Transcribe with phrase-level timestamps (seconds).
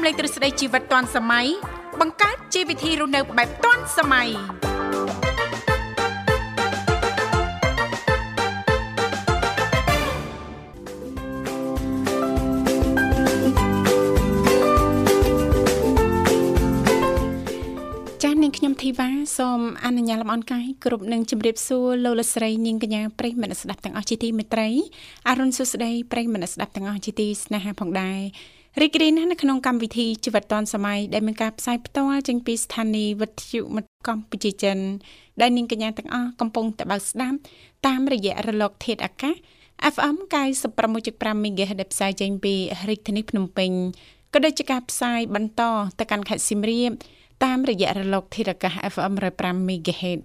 [0.00, 1.46] មលេងទ្រឹស្ដីជីវិតឌွန်សម័យ
[2.00, 4.28] បង្កើតជីវវិធីរស់នៅបែបឌွန်សម័យ
[18.22, 19.08] ចាស់នាងខ្ញុំធីវ៉ា
[19.38, 24.68] សូមអនុញ្ញាតលំអរកាយគ្រប់នឹងជម្រាបសួរលោកលស្រីនាងកញ្ញាប្រិយមិត្តស្ដាប់ទាំងអស់ជាទីមេត្រី
[25.28, 28.20] អរុនសុស្ដីប្រិយមិត្តស្ដាប់ទាំងអស់ជាទីស្នេហាផងដែរ
[28.78, 34.78] រីករាយណាស់នៅក្នុងកម្មវិធីជីវិតឌွန်សម័យដែលមានការផ្សាយផ្ទាល់ចេញពីស្ថានីយ៍វិទ្យុមិត្តកម្ពុជាចិន
[35.40, 37.36] ដែលនាងកញ្ញាទាំងអស់កំពុងតបស្ដាប់
[37.86, 39.34] តាមរយៈរលក ធាតុអាកាស
[39.94, 40.16] FM
[40.80, 42.54] 96.5 MHz ដែលផ្សាយចេញពី
[42.88, 43.70] រាជធានីភ្នំពេញ
[44.32, 45.62] ក៏ដូចជាការផ្សាយបន្ត
[45.98, 46.90] ទៅកាន់ខេត្តសៀមរាប
[47.44, 50.20] តាមរយៈរលកធាតុអាកាស FM 105 MHz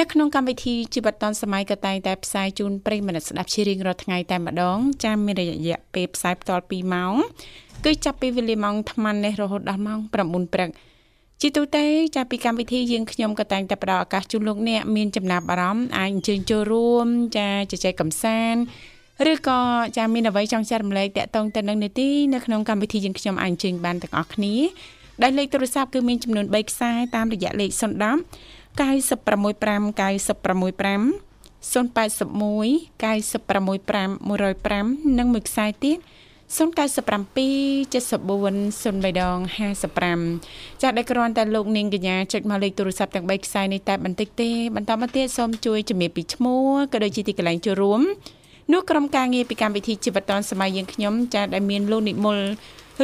[0.00, 7.14] នៅក្នុងកម្មវិធីជីវិតឌុនសម័យក៏តែងតែផ្សាយជូនប្រិយមិត្តស្ដាប់ជារៀងរាល់ថ្ងៃតែម្ដងចាំមានរយៈពេលផ្សាយបន្ត2ម៉ោង
[7.84, 10.70] គឺចាប់ពីវេលាម៉ោង8:00នេះរហូតដល់ម៉ោង9ព្រឹក
[11.40, 11.84] ជាទូទៅ
[12.16, 17.06] ចាប់ពីកម្មវិធីយើងខ្ញុំក៏តែងតែផ្ដល់ឱកាសជូនលោកអ្នកមានចំណាប់អារម្មណ៍អាចអញ្ជើញចូលរួម
[17.38, 18.62] ចាជជែកកម្សាន្ត
[19.32, 19.60] ឬក៏
[19.96, 24.54] ចាមានអ្វីចង់ចែករំលែកតាក់ទងទៅនឹងនីតិនៅក្នុងកម្មវិធីយើងខ្ញុំអាចអញ្ជើញបានទាំងអស់គ្នា
[25.22, 35.98] ដែលលេខទូរស័ព្ទគឺមានចំនួន3ខ្សែតាមរយៈលេខ010 965 965 081 965 105និងមួយខ្សែទៀត
[36.52, 36.56] 097
[37.92, 39.38] 74 03ដង
[40.10, 48.00] 55ចាស់ដែលគ្រាន់តែលោកនាងកញ្ញាចុចមកលេខទូរស័ព្ទទាំង3ខ្សែនេះតែបន្តិចទេបន្តមកទៀតសូមជួយជំរាបពីឈ្មោះក៏ដូចជាទីកន្លែងចូលរួម
[48.72, 52.38] នោះក្រុមការងារពីកម្មវិធីជីវិតឌុនសម័យយើងខ្ញុំចាស់ដែលមានលោកនិមល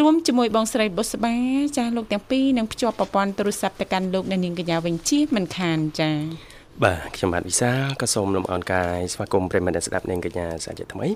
[0.01, 1.35] រួមជាមួយបងស្រីបុស្បា
[1.77, 11.09] ចាស់លោកទាំងពីរនឹងភ្ជាប់ប្រព័ន្ធទូរស័ព្ទទៅកាន់លោកអ្នកនាងកញ្ញាវិញជាមិនខានចា៎បាទខ្ញុំបាទវិសាលក៏សូមលំអរកាយស្វាគមន៍ប្រិមត្តស្ដាប់នាងកញ្ញាសាជាថ្មី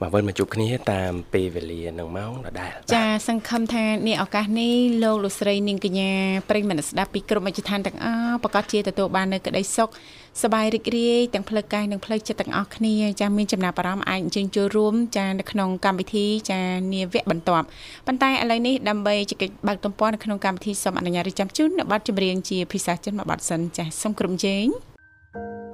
[0.00, 6.12] បាទវិលមកជួបគ្នាតាមពេលវេលានឹងម៉ោងដដែលចាសង្ឃឹមថានេះឱកាសនេះលោកលោកស្រីនាងកញ្ញា
[6.50, 9.88] ប្រិមត្តស្ដាប់ពីគ្រប់មជ្ឈដ្ឋានទាំងអស់ប្រកាសជាទទួលបាននៅក្តីសុខ
[10.43, 16.61] សบายរីករាយទាំងផ្លូវកាយនិងផ្លូវចិត្តទាំងអស់គ្នាចាមានចំណាប់អារម្មណ៍អាចអញ្ជើញចូលរួមចានៅក្នុងកម្មវិធីចា
[16.93, 17.65] នាវគ្គបន្ទាប់
[18.07, 24.67] ប៉ុន្តែឥឡូវនេះដើម្បីជែកបើកទំព័រនៅក្នុងកម្មវិធីសូមអនុញ្ញាតរៀបចំជូននៅប័ណ្ណចម្រៀងជាភាសាចិនមួយប័ណ្ណសិនចាសូមក្រុមជេង
[25.33, 25.70] 在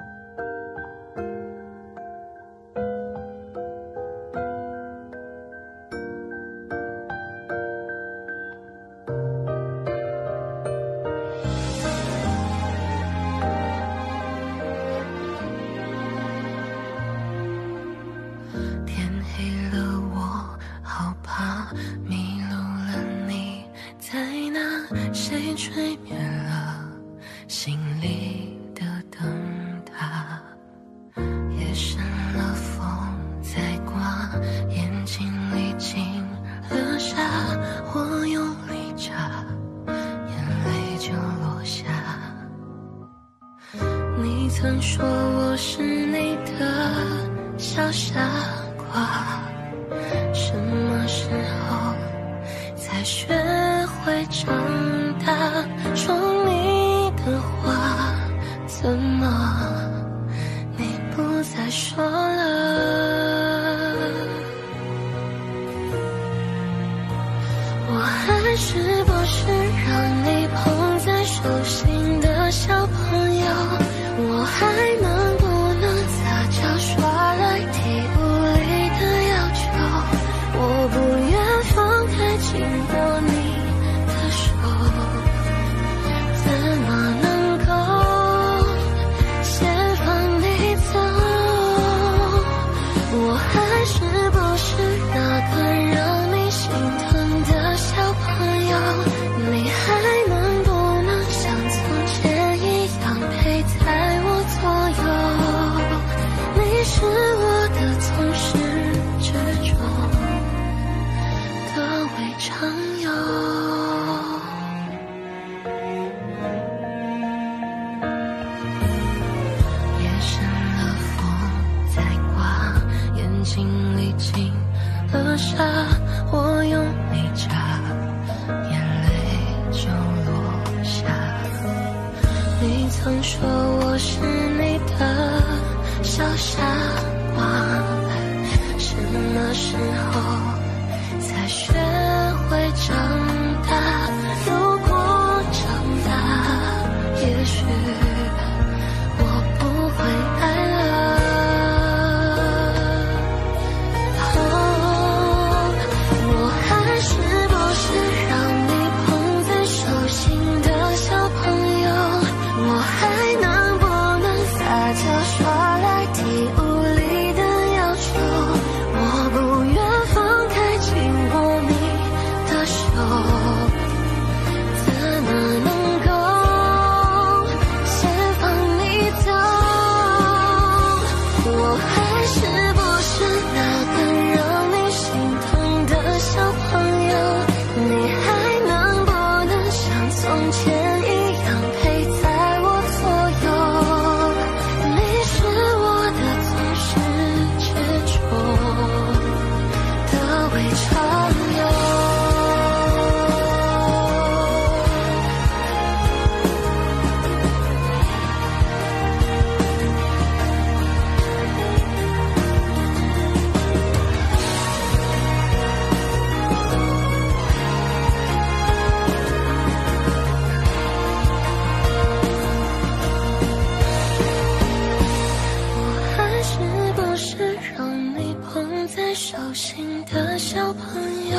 [230.13, 231.37] 的小朋友，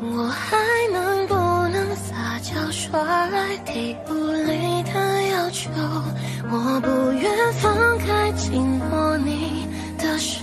[0.00, 0.56] 我还
[0.92, 1.34] 能不
[1.68, 5.70] 能撒娇耍赖，提无理的要求？
[6.50, 10.40] 我不愿放开紧握你的手，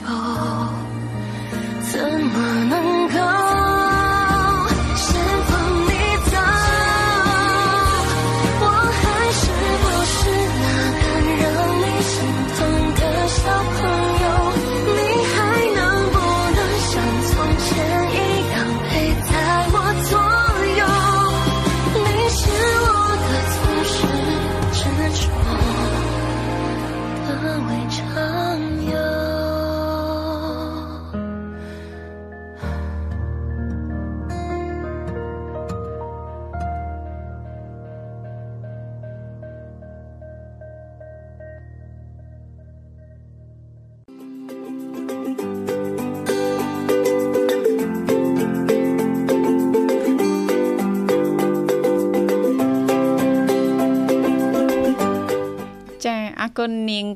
[1.91, 2.35] 怎么
[2.69, 3.46] 能够？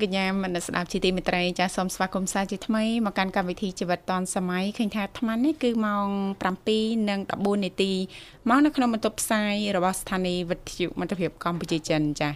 [0.02, 6.08] កញ្ញាមនស្ដាប់ជាទីមេត្រីចាសូមស្វាគមន៍សាជាថ្មីមកកាន់កម្មវិធីជីវិតឌွန်សម័យឃើញថាអាត្មានេះគឺម៉ោង
[6.82, 7.92] 7:14នាទី
[8.48, 12.28] មកនៅក្នុងបន្ទប់ផ្សាយរបស់ស្ថានីយ៍វិទ្យុមិត្តភាពកម្ពុជាចិនចា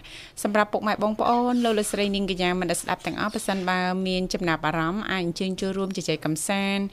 [0.43, 6.85] សម្រាប់ពុកម៉ែបងប្អូនលោកលោកស្រីនាងកញ្ញាមនស្ដាប់ទាំងអស់ប៉ះសិនបើមានចំណាប់អារម្មណ៍អាចអញ្ជើញចូលរួមជជែកកម្សាន្ត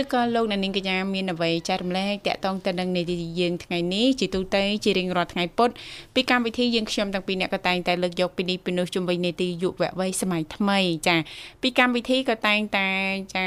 [0.00, 5.70] ឬក៏លោកអ្នកនាងកញ្ញាមានអ្វីចែករំលែកតាក់ទងទៅនឹងនីតិយើងថ្ងៃនេះជាទូទៅជារៀងរាល់ថ្ងៃពុធ
[6.14, 11.16] ពីកម្មវិធីយើងខ្ញុំទាំងពីរអ្នកក៏តែងតែលើកយកពីនេះពីនោះជុំវិញនីតិយុវវ័យសម័យថ្មី ចា
[11.62, 12.88] ពីកម្មវិធីក៏តែងតែ
[13.34, 13.46] ចា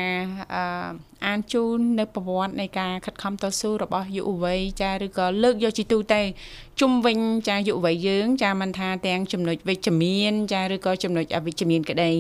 [0.53, 6.21] អឺអានជូននៅប្រវត្តិនៃការខិតខំតស៊ូរបស់យុវវ័យចាឬក៏លើកយកជីទូទៅ
[6.79, 7.17] ជុំវិញ
[7.47, 12.11] ចាយុវវ័យយើង ចាមិនថាទាំងចំណុចវិជ្ជមាន ចាឬក៏ចំណុចអវិជ្ជមានក្តី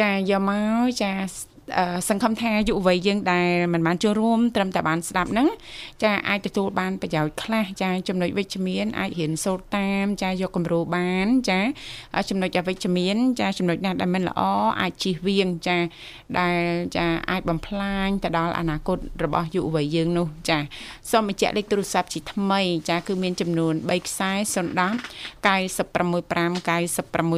[0.00, 0.50] ចាយកម
[0.80, 1.12] កចា
[2.08, 5.48] សង្ឃឹមថាយុវវ័យយើងដែលមិនបានចូលរួមត្រឹមតែបានស្ដាប់ហ្នឹង
[6.02, 11.60] ចាអាចទទួលបានប្រយោជន៍ខ្លះចាចំណុចវិជ្ជមានអាចរៀនសូត្រតាមចាយកគំរូបានចា
[12.30, 14.40] ចំណុចអវិជ្ជមាន ចាចំណុចណាដែលមិនល្អ
[14.80, 15.78] អាចជៀសវាងចា
[16.38, 16.62] ដែល
[16.96, 20.58] ចាអាចបំផ្លាញទៅដល់អនាគតរបស់យុវវ័យយើងនោះចា
[21.10, 27.36] សូមបញ្ជាក់លេខទូរស័ព្ទជាថ្មី ចាគឺមានចំនួន3ខ្សែ010 965 965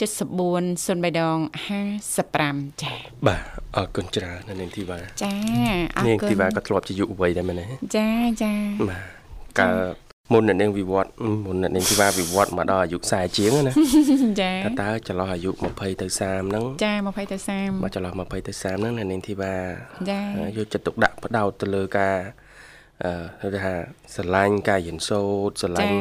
[0.00, 1.38] 74 03ដង
[2.08, 2.96] 55ចា៎
[3.26, 3.42] បាទ
[3.76, 5.32] អរគុណច្រើននាងធីវ៉ាចា
[5.96, 7.64] អរគុណនាងធីវ៉ាក៏ធ្លាប់ជាយុវវ័យដែរមែនទេ
[7.96, 8.08] ចា
[8.42, 8.52] ចា
[8.90, 9.04] បាទ
[9.58, 9.74] កាល
[10.32, 11.10] មុននាងវិវត្ត
[11.46, 13.72] មុននាងធីវ៉ាវិវត្តមកដល់អាយុ40ជាងណា
[14.40, 19.54] ចាតើតើចន្លោះអាយុ20ទៅ30ហ្នឹងចា20ទៅ30មកចន្លោះ20ទៅ30ហ្នឹងនាងធីវ៉ា
[20.10, 20.20] ចា
[20.56, 22.16] យកចិត្តទុកដាក់បដោតទៅលើការ
[23.04, 23.74] អឺគេថា
[24.14, 25.96] ស្រឡាញ់ការរៀនសូត្រស្រឡាញ់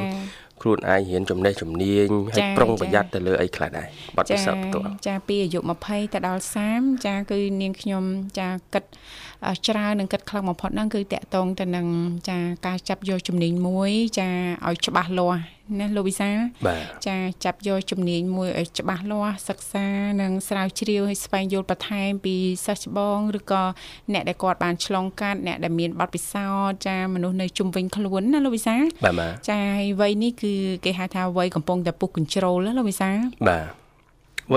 [0.62, 3.88] ខ្លួនឯងរៀនចំណេះជំនាញហើយប្រុងប្រយ័ត្នទៅលើអីខ្លះដែរ
[4.18, 6.42] បទពិសោធន៍ផ្ទាល់ចាពីអាយុ20ទៅដល់
[6.74, 8.04] 30ចាគឺនាងខ្ញុំ
[8.40, 8.84] ចាគិត
[9.68, 11.88] ច្រើននឹងគិតខ្លាំងបំផុតហ្នឹងគឺតកតងទៅនឹង
[12.30, 14.30] ចាការចាប់យកជំនាញមួយ ចា
[14.68, 15.42] ឲ្យច្បាស់លាស់
[15.80, 16.30] ណាលោកវិសា
[17.08, 19.86] ចាចាប់យកជំនាញមួយឲ្យច្បាស់លាស់សិក្សា
[20.22, 23.64] និងស្រាវជ្រាវឲ្យស្វែងយល់បន្ថែមពីសិស្សច្បងឬក៏
[24.14, 28.76] អ្នកដែលគាត់បានឆ្លងកាត់អ្នកដែលមានបទពិសោធន៍ចាមនុស្សនៅជុំវិញខ្លួនណាលោកវិសា
[29.50, 30.54] ចាហើយវ័យនេះគឺ
[30.86, 33.10] គេហៅថាវ័យកំពុងតែពុះ control ណាលោកវិសា
[33.50, 33.81] បាទ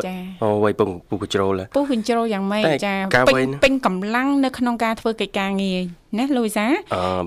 [0.06, 2.94] ចាអូវ័យពុះពុះកញ្ជ្រោលពុះកញ្ជ្រោលយ៉ាងម៉េចចា
[3.28, 5.80] ពេញពេញកម្លាំងនៅក្នុងការធ្វើកិច្ចការងារ
[6.18, 6.66] ណាលូយសា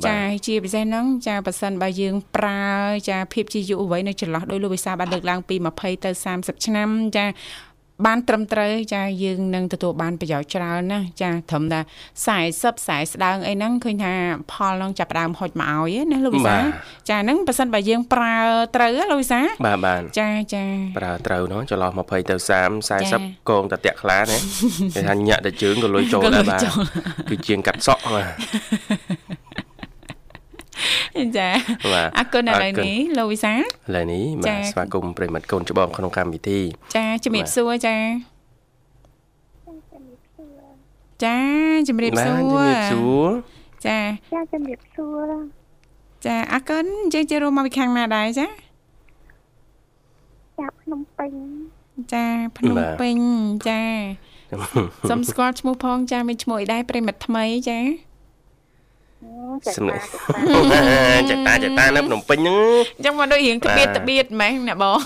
[0.07, 2.63] ចាជាពិសេសហ្នឹងចាប៉ះសិនបើយើងប្រើ
[3.09, 7.25] ចាភាពជាយុវវ័យនៅចន្លោះដោយលោកវិសាបានលើកឡើងពី20ទៅ30ឆ្នាំចា
[8.05, 11.79] បានត្រឹមត្រូវចាយើងនឹងទទួលបានប្រយោជន៍ច្រើនណាចាត្រឹមតែ
[12.25, 14.13] 40 40ស្ដើងអីហ្នឹងឃើញថា
[14.51, 16.57] ផលនឹងចាប់ដើមហុចមកឲ្យណាលោកវិសា
[17.09, 18.37] ចាហ្នឹងប៉ះសិនបើយើងប្រើ
[18.75, 20.63] ត្រូវលោកវិសាបាទបាទចាចា
[20.97, 24.37] ប្រើត្រូវនោះចន្លោះ20ទៅ30 40កងតាតាក់ខ្លាណា
[24.95, 26.61] គេថាញាក់តែជើងក៏លុយចូលដែរបាទ
[27.29, 28.29] គឺជាងកាត់សក់បាទ
[31.38, 31.50] ចា
[32.17, 33.57] អរគុណឥឡូវនេះលោកវិសាឥ
[33.96, 36.60] ឡូវនេះបាទស្វាគមន៍ប្រិមិត្តកូនច្បងក្នុងកម្មវិធី
[36.96, 37.98] ចាជំរាបសួរចា
[41.24, 41.38] ចា
[41.88, 43.29] ជំរាបសួរជំរាបសួរ
[43.86, 44.00] ចា
[44.34, 45.31] ចាជំរាបសួរ
[46.25, 48.48] ចាអរគុណយើងជារួមមកពីខាងណាដែរចា
[50.60, 51.34] ចាភ្នំពេញ
[52.13, 52.25] ចា
[52.57, 53.17] ភ្នំពេញ
[53.67, 53.81] ចា
[55.10, 57.79] សុំស្គាល់ឈ្មោះផងចាមានឈ្មោះអីដែរប្រិមិត្តថ្មីចា
[59.77, 62.55] ស្នេហ៍ចតាចតានៅភ្នំពេញហ្នឹង
[62.97, 64.97] អញ្ចឹងមកដូចរៀងត្បៀតត្បៀតម៉េះអ្នកបង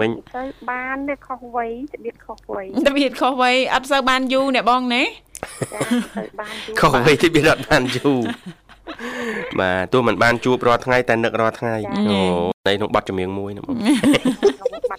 [0.00, 5.80] មិញទៅបាននេះខុសវ័យត្បៀតខុសវ័យត្បៀតខុសវ័យអត់សូវបានយូរអ្នកបងណាចា
[6.16, 8.20] ទៅបានយូរខុសវ័យត្បៀតអត់បានយូរ
[9.60, 11.74] បាទទោះមិនបានជួបរាល់ថ្ងៃតែនឹករាល់ថ្ងៃ
[12.08, 12.20] អូ
[12.66, 13.76] នៃក្នុងបទចម្រៀងមួយណាបង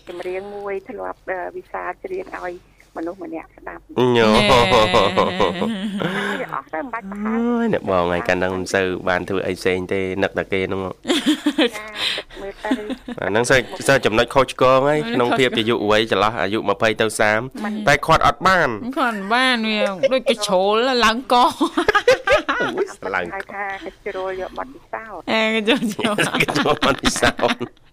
[0.09, 1.19] ចម្រៀងមួយធ្លាប់
[1.55, 2.53] វិសាច្រៀងឲ្យ
[2.97, 3.81] មនុស្សម្នាក់ស្ដាប់
[4.15, 4.27] ញ៉ូ
[6.53, 12.71] អស់ទៅមិនបាច់ប្រហែលអូយអ្នកបងឯកាលហ្នឹងមិនសូវបានធ្វើអីផ្សេងទេនឹកតែគេហ្នឹងមើលទៅ
[13.21, 17.05] អាហ្នឹងសើសើចំណុចខុសឆ្គងហើយក្នុងភាពជាយុវវ័យចន្លោះអាយុ20ទៅ
[17.47, 19.81] 30តែគាត់អត់បានគាត់បានវា
[20.13, 20.75] ដូចកជ្រោល
[21.05, 27.86] ឡើងកអូយឡើងថាកជ្រោលយកបាត់ពិសោធន៍អេកជ្រោលកជ្រោលបាត់ពិសោធន៍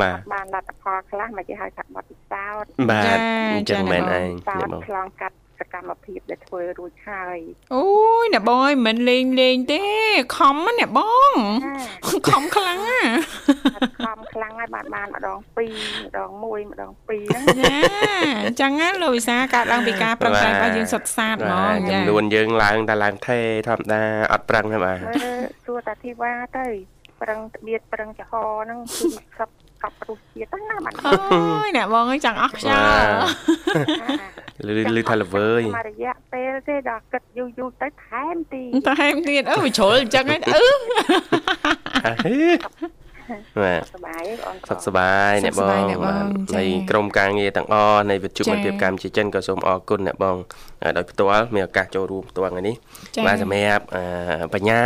[0.00, 3.18] បាទបានលទ្ធផលខ្លះមកគេហៅថាបទពិសោធន៍បាទ
[3.52, 7.38] អញ្ចឹងមែនឯងអ្នកបងឆ្លងកាត់សកម្មភាពដែលធ្វើរួចហើយ
[7.74, 7.84] អូ
[8.22, 9.82] យអ្នកបងអើយមិនលេងលេងទេ
[10.36, 11.00] ខំណាអ្នកប
[11.30, 11.32] ង
[12.28, 13.00] ខំខ្លាំងណា
[14.06, 17.76] ខំខ្លាំងហើយបានបានម្ដង2ម្ដង1ម្ដង2ហ្នឹងចា
[18.44, 23.38] អញ្ចឹងណាលោកវិសាកាត់ឡើងពីការប្រឹងប្រែងរបស់យើងសុទ្ធសាធហ្មងចាចំនួនយើងឡើងតែឡើងថេ
[23.68, 24.98] ធម្មតាអត់ប្រឹងទេបាទ
[25.64, 26.66] សួរតាធីវ៉ាទៅ
[27.23, 29.05] ប្រឹងត្បៀតប្រឹងចំហហ្នឹងគឺ
[29.39, 29.49] សឹក
[29.83, 33.07] កប់រសជាតិណាបានអូយអ្នកបងអើយចង់អស់ខ្យល់
[34.65, 38.63] លឺលឺថាល្វើយមករយៈពេលទេដល់គិតយូរយូរទៅថែមទី
[38.99, 40.67] ថែមទៀតអឺវាជ្រុលអញ្ចឹងហ្នឹងអឺ
[43.63, 45.63] បាទសុខសบายបងសុខសบายអ្នកប
[46.21, 46.23] ង
[46.57, 50.37] នៃក្រុមការងារទាំងអស់នៃវិទ្យុមិត្តភាពកម្ពុជាចិនក៏សូមអរគុណអ្នកបង
[50.97, 52.75] ដោយផ្ទាល់មានឱកាសចូលរួមផ្ទាល់ថ្ងៃនេះ
[53.25, 53.83] បាទសម្រាប់
[54.53, 54.83] បញ្ញា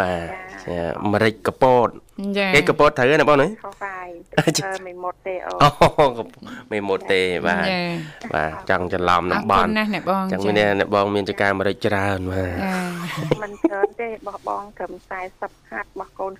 [0.00, 0.12] បា
[0.68, 0.70] ទ
[1.12, 1.88] ម្រេចកពត
[2.54, 5.52] គេកពតត្រូវណាបងណាខុសហើយមិនមុតទេអូ
[6.72, 7.66] មិនមុតទេបាទ
[8.34, 14.92] បាទចង់ច្រឡំនឹងបងណាស់អ្នកបងចឹងមានអ្នកបងមានចការម្រេចច្រើនបាទមិនច្រើនទេបោះបងត្រឹម
[15.32, 16.32] 40ហាត់បោះកូន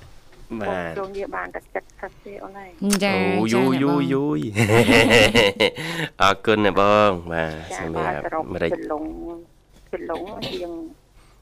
[0.00, 1.60] 30បាទចូលងារបានតែ
[1.92, 2.70] 70ទេអូនហើយ
[3.04, 4.40] ចាអូយូយូយូយ
[6.22, 8.22] អរគុណណាបងបាទសម្រាប់
[8.54, 9.04] ម្រេចចលង
[9.92, 10.70] ចលងជាង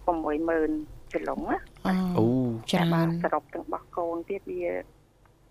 [0.06, 1.56] 60000 ចលងណា
[2.18, 2.26] អូ
[2.70, 4.62] ច្រើនសរុបទាំងបោះកូនទៀតវា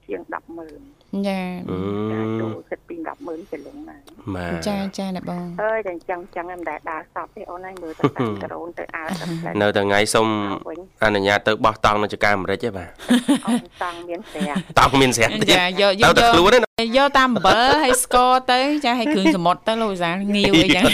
[0.07, 1.39] ជាង100,000ចា
[2.41, 3.97] ចូលគិតពី100,000ចលងណា
[4.67, 9.03] ចាចាអ្នកបងអើយតែអញ្ចឹងអញ្ចឹងមិនដែលដើរសពទេអូនហើយមើលទៅតាមដ្រូនទៅអើ
[9.61, 10.27] នៅតែថ្ងៃសុំ
[11.03, 12.89] អនុញ្ញាតទៅបោះតង់នៅចការអាមេរិកទេបាទ
[13.47, 16.51] អូនតង់មានស្រាតង់មានស្រាចាយកយកទៅខ្លួន
[16.97, 20.85] យកតាមអំបិលហើយស្ករទៅចាឲ្យគ្រឿងសមុទ្រទៅលោកវិសាលងាវអីចឹង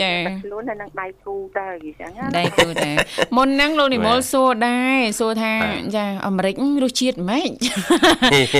[0.00, 0.12] ចា
[0.44, 2.90] ខ្លួននៅនឹងដៃគូទៅអញ្ចឹងដៃគូតែ
[3.36, 5.54] មុនហ្នឹងលោកនិមលសួរដែរសួរថា
[5.96, 7.50] ចាអាមេរិករសជាតិម៉េច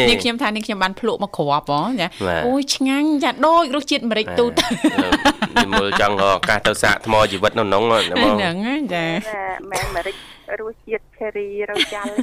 [0.09, 2.09] នេះខ្ញុំថានេះខ្ញុំបានភ្លក់មកគ្រាប់ហ៎ចា
[2.47, 4.67] អូយឆ្ងាញ់ចាដូចរសជាតិអាមេរិកទូទៅ
[5.57, 9.07] និមលចង់ឱកាសទៅសាកថ្មជីវិតនៅក្នុងហ្នឹងចា
[9.71, 10.17] មែនអាមេរិក
[10.61, 12.17] រសជាតិ cherry រយ៉ាល់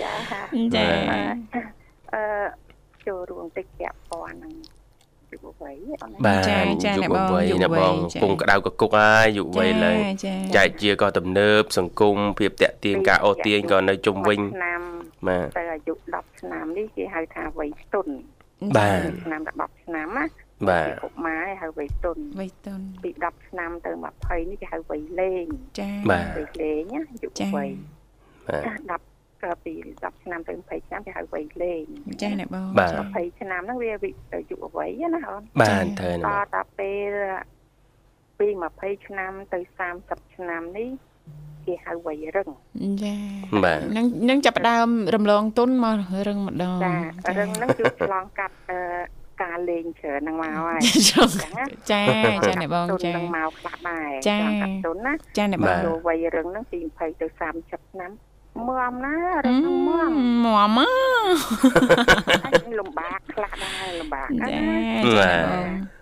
[0.00, 0.12] ចា
[0.74, 0.84] ចា
[2.14, 2.24] អឺ
[3.06, 4.52] ចូលរួមតិចពាក់ព័ន្ធនឹង
[5.42, 5.74] យុវវ័យ
[6.26, 9.98] បាទយុវវ័យណាបងពងក្តៅកគុកហើយយុវវ័យឡើង
[10.56, 14.80] ចែកជាក៏ទំនើប សង្គមភាពតាក់ទាញការអូសទាញក៏នៅជុំវិញឆ្នាំ
[15.28, 18.06] បាទទៅអាយុ10ឆ្នាំនេះគេហៅថាវ័យស្ទុន
[18.76, 20.24] បាទឆ្នាំ10ឆ្នាំណា
[20.70, 25.46] បាទកុមារហៅវ័យស្ទុនវ័យស្ទុនពី10ឆ្នាំទៅ20នេះគេហៅវ័យលេង
[25.80, 26.24] ចាវ័យ
[26.62, 27.68] លេងណាយុវវ័យ
[28.48, 29.11] បាទ10ក៏
[29.64, 29.72] ពី
[30.02, 31.84] 10ឆ្នាំទៅ20ឆ្នាំគេហៅវ័យលេង
[32.22, 32.66] ចាអ្នកបង
[33.02, 37.12] 20ឆ្នាំហ្នឹងវាយុវវ័យណាអូនបាទត្រូវណាដល់តែពេល
[38.38, 38.46] ពី
[38.78, 39.58] 20ឆ្នាំទៅ
[39.96, 40.88] 30ឆ្នាំនេះ
[41.66, 42.48] គេហៅវ័យរឹង
[43.04, 43.14] ចា
[43.64, 45.96] បាទនឹងនឹងចាប់ដើមរំលងទុនមក
[46.28, 48.78] រឹងម្ដងចារឹងហ្នឹងគឺឆ្លងកាត់អឺ
[49.42, 50.80] ការលេងច្រើនហ្នឹងមកហើយ
[51.10, 51.24] ចា
[51.90, 57.26] ចាអ្នកបងចានឹងមកខ្លះដែរចាកាត់ទុនណាចាអ្នកបងវ័យរឹងហ្នឹងពី20ទៅ
[57.58, 58.10] 30ឆ្នាំ
[58.58, 59.14] មមណា
[59.46, 59.90] រឹងមម
[60.44, 60.78] មម
[62.78, 64.46] លំបាកខ្លះដែរលំបាកណា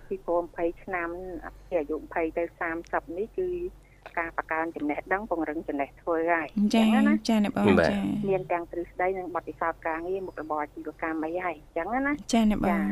[0.09, 1.09] ពីព្រោះ20ឆ្នាំ
[1.67, 2.43] ពីអាយុ20ទៅ
[2.81, 3.47] 30នេះគឺ
[4.17, 7.97] ការបង្កើនចំណេះដឹងពង្រឹងចំណេះធ្វើហើយចាណាចាអ្នកបងចា
[8.29, 12.85] មានទាំងទ្រឹស្ដីនិងបទពិសោធន៍ការងារមុខរបរអាជីវកម្មអីហើយអញ្ចឹងណាចាអ្នកបង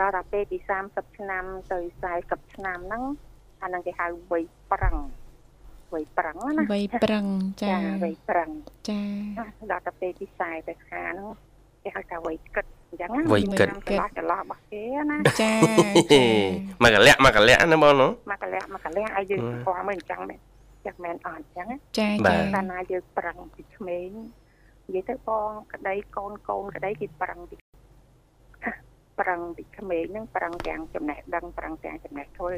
[0.00, 1.78] ដល់ដល់ពេលពី30ឆ្នាំទៅ
[2.16, 3.02] 40ឆ្នាំហ្នឹង
[3.62, 4.42] អានឹងគេហៅវ័យ
[4.72, 4.96] ប្រឹង
[5.94, 7.26] វ័យប្រឹងណាវ័យប្រឹង
[7.62, 8.50] ចាវ័យប្រឹង
[8.88, 9.00] ចា
[9.70, 11.28] ដល់ទៅពេលពី40ទៅខាហ្នឹង
[11.82, 15.52] គេហៅថាវ័យគិតអញ្ចឹងណាវ័យគិតចន្លោះចន្លោះរបស់គេណាចា
[16.82, 20.40] មកកលៈមកកលៈណាបងណាមកកលៈមកកលៈឲ្យយើងស្គាល់មើលអញ្ចឹងមែន
[20.86, 21.68] ចាក់មែនអត់អញ្ចឹង
[21.98, 24.10] ចាចាកាលណាយើងប្រឹងពីក្មេង
[24.86, 27.56] និយាយទៅបងក្តីកូនកូនក្តីគេប្រឹងពី
[29.20, 32.54] ប្រឹងពីក្មេងហ្នឹងប្រឹងទាំងចំណេះដឹងប្រឹងទាំងចំណេះធ្វើ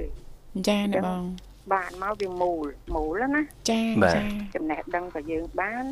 [0.68, 1.22] ចាណាបង
[1.72, 3.80] បានមកវាមូលមូលណាចា
[4.14, 4.22] ចា
[4.54, 5.84] ចំណេះដឹងក៏យើងបាន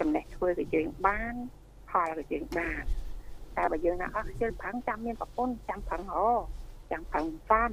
[0.00, 1.34] ចំណេះធ្វើក៏យើងបាន
[1.90, 2.82] ផលក៏យើងបាន
[3.56, 6.28] តែបើយើងណាអស់ជិលប្រឹងចាំមានប្រពន្ធចាំប្រឹងហោ
[6.92, 7.72] ចាំប្រឹងបាន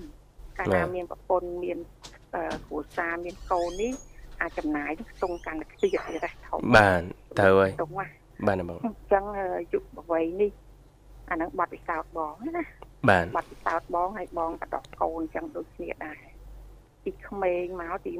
[0.57, 1.77] កាលណាមានប្រពន្ធមាន
[2.65, 3.93] គ្រួសារមានកូននេះ
[4.41, 7.01] អាចចំណាយខ្ទង់កាន់តែខ្ទៀតទៀតដែរធំបាទ
[7.39, 8.09] ត្រូវហើយខ្ទង់ហ่ะ
[8.47, 9.23] បាទបងអញ្ចឹង
[9.73, 10.51] យុវវ័យនេះ
[11.29, 12.63] អានឹងបាត់ពិសោធន៍បងណា
[13.09, 16.28] បាទបាត់ពិសោធន៍បងហើយបងបដកកូនអញ្ចឹងដូចគ្នាដែរ
[17.09, 18.13] ពីក្មេងមកទី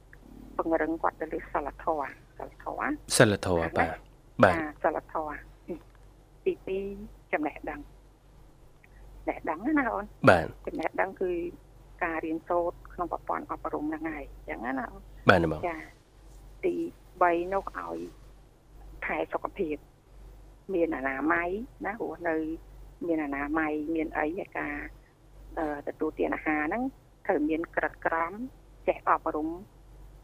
[0.00, 3.96] 1ពង្រឹងគាត់ទៅលើសិលធម៌សិលធម៌សិលធម៌បាទ
[4.42, 5.36] បាទសិលធម៌
[6.44, 6.52] ទី
[6.96, 7.80] 2ចំណេះដឹង
[9.26, 11.30] ចំណេះដឹងណាអូនបាទចំណេះដឹងគឺ
[12.04, 15.76] ការរៀនសូត្រក្នុងប្រព័ន្ធអប់រំហ្នឹងហើយអញ្ចឹងណាអូនបាទបងចា
[16.64, 16.74] ទី
[17.14, 17.98] 3នោះឲ្យ
[19.04, 19.76] ថែសុខភាព
[20.74, 21.48] មានអនាម័យ
[21.86, 22.36] ណាព្រោះនៅ
[23.06, 24.74] មានអនាម័យមានអីឯការ
[25.88, 26.82] ទទួលទានអាហារហ្នឹង
[27.28, 28.32] ត្រូវមានក្រិតក្រម
[28.88, 29.48] ចេះអប់រំ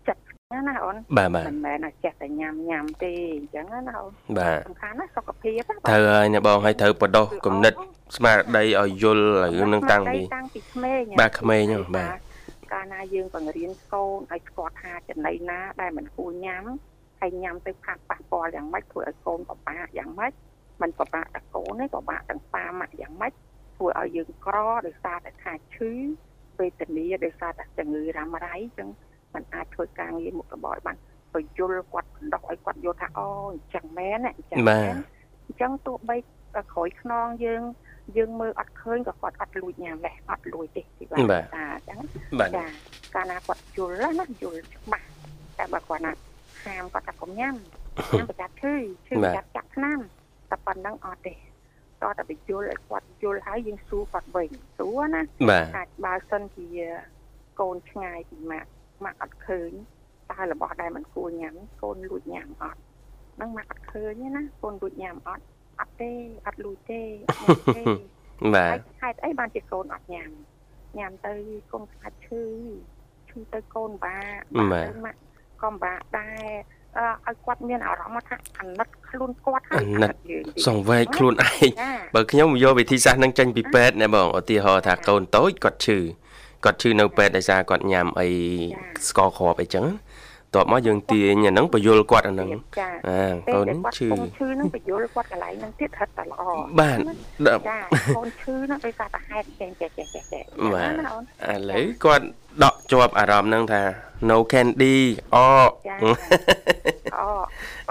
[0.08, 0.24] ចិត្ត
[0.68, 7.74] ណាអូនបាទបាទមិនមែនចេះតែញ៉ាំញ៉ាំទេអញ្ចឹងណាអូនបាទសំខាន់ណាសុខភាពត្រូវហើយអ្នកបងឲ្យត្រូវបដោះគំនិត
[8.16, 12.10] ស្មារតីឲ្យយល់រឿងនឹងតាំងពីតាំងពីក្មេងបាទក្មេងហ្នឹងបាទ
[12.72, 16.64] កាលណាយើងបង្រៀនកូនឲ្យស្គាល់ថាចំណីណាដែលមិនគួរញ៉ាំ
[17.20, 20.32] ហើយញ៉ាំទៅខាត់ប៉ះពាល់យ៉ាងម៉េចធ្វើឲ្យកូនពិបាកយ៉ាងម៉េច
[20.80, 23.32] มันពិបាកតែកូនទេពិបាកទាំងប៉ាម៉ាក់យ៉ាងម៉េច
[23.76, 26.02] ធ្វើឲ្យយើងក្រដោយសារតែថាឈឺវេ
[26.80, 28.88] ទនាដោយសារតែជំងឺរ៉ាំរ៉ៃអញ្ចឹង
[29.34, 30.96] มันអាចធ្វើការងារមុខរបរបាន
[31.34, 34.94] ទៅយល់គាត់បណ្ដោះឲ្យគាត់យល់ថាអូអញ្ចឹងមែនអញ្ចឹងមែន
[35.46, 36.16] អញ្ចឹងទោះបី
[36.54, 37.62] ក្រោយខ្នងយើង
[38.16, 41.20] យើងមើលអត់ឃើញក៏គាត់អត់លួចញ៉ាំដែរអត់លួចទេពីបាទ
[41.54, 41.98] តាអញ្ចឹង
[42.56, 42.66] ចា
[43.14, 45.06] កាលណាគាត់យល់ណាយល់ច្បាស់
[45.58, 46.12] តែបើគាត់ណា
[46.64, 47.54] ហាមគាត់ថាកុំញ៉ាំ
[48.16, 48.74] ញ៉ាំប្រចាំឈឺ
[49.06, 49.98] ឈឺប្រចាំចាក់ថ្នាំ
[50.50, 51.34] តែប៉ុណ្ណឹងអត់ទេ
[52.10, 55.22] តតែបញ្យល់ឲ្យគាត់យល់ហើយយើងសួរគាត់វិញសួរណា
[55.76, 56.68] អាចបើសិនជា
[57.60, 58.70] កូនឆ្ងាយពីម៉ាក់
[59.04, 59.70] ម៉ាក់អត់ឃើញ
[60.30, 62.80] តើរបស់ដែលមិនគួរញ៉ាំកូនលួចញ៉ាំអត់
[63.40, 65.44] នឹងម៉ាក់អត់ឃើញណាកូនលួចញ៉ាំអត់
[65.80, 66.12] អត់ទេ
[66.46, 67.02] អត់លួចទេ
[67.76, 67.82] ទេ
[68.54, 70.30] បាទហេតុអីបានជាកូនអត់ញ៉ាំ
[70.98, 71.34] ញ៉ាំទៅ
[71.72, 72.42] កូនខ្លាចឈឺ
[73.30, 74.18] ឈឺទៅកូនបា
[74.72, 75.18] បាទម៉ាក់
[75.62, 76.46] ក៏បាដែរ
[77.26, 80.12] ឲ្យគាត់មានអារម្មណ៍ថាអាណិតខ្លួនគាត់ហើយអាណិត
[80.66, 81.68] សង្វេគខ្លួនឯង
[82.14, 85.98] បើខ្ញុំយកវិធីសាស្ត្រនឹងចេញពីពេទ្យណាបងឧទាហរណ៍ថាកូនតូចគាត់ឈឺ
[86.64, 88.28] គាត់ឈឺនៅពេទ្យដោយសារគាត់ញ៉ាំអី
[89.08, 89.86] ស្ករគ្រាប់អីចឹង
[90.54, 92.48] តបមកយើងទាញអាហ្នឹងបញ្យលគាត់អាហ្នឹង
[93.08, 93.18] អា
[93.54, 96.42] កូនឈឺឈឺហ្នឹងបញ្យលគាត់កន្លែងហ្នឹងទៀតហិតតែល្អ
[96.80, 97.78] បាទចា
[98.16, 100.42] កូនឈឺហ្នឹងដោយសារតែហេតុចេះចេះចេះចេះ
[100.74, 102.24] បាទឥឡូវគាត់
[102.64, 103.82] ដកជាប់អារម្មណ៍ហ្នឹងថា
[104.30, 104.94] no candy
[105.34, 105.36] អ
[105.94, 106.06] អូ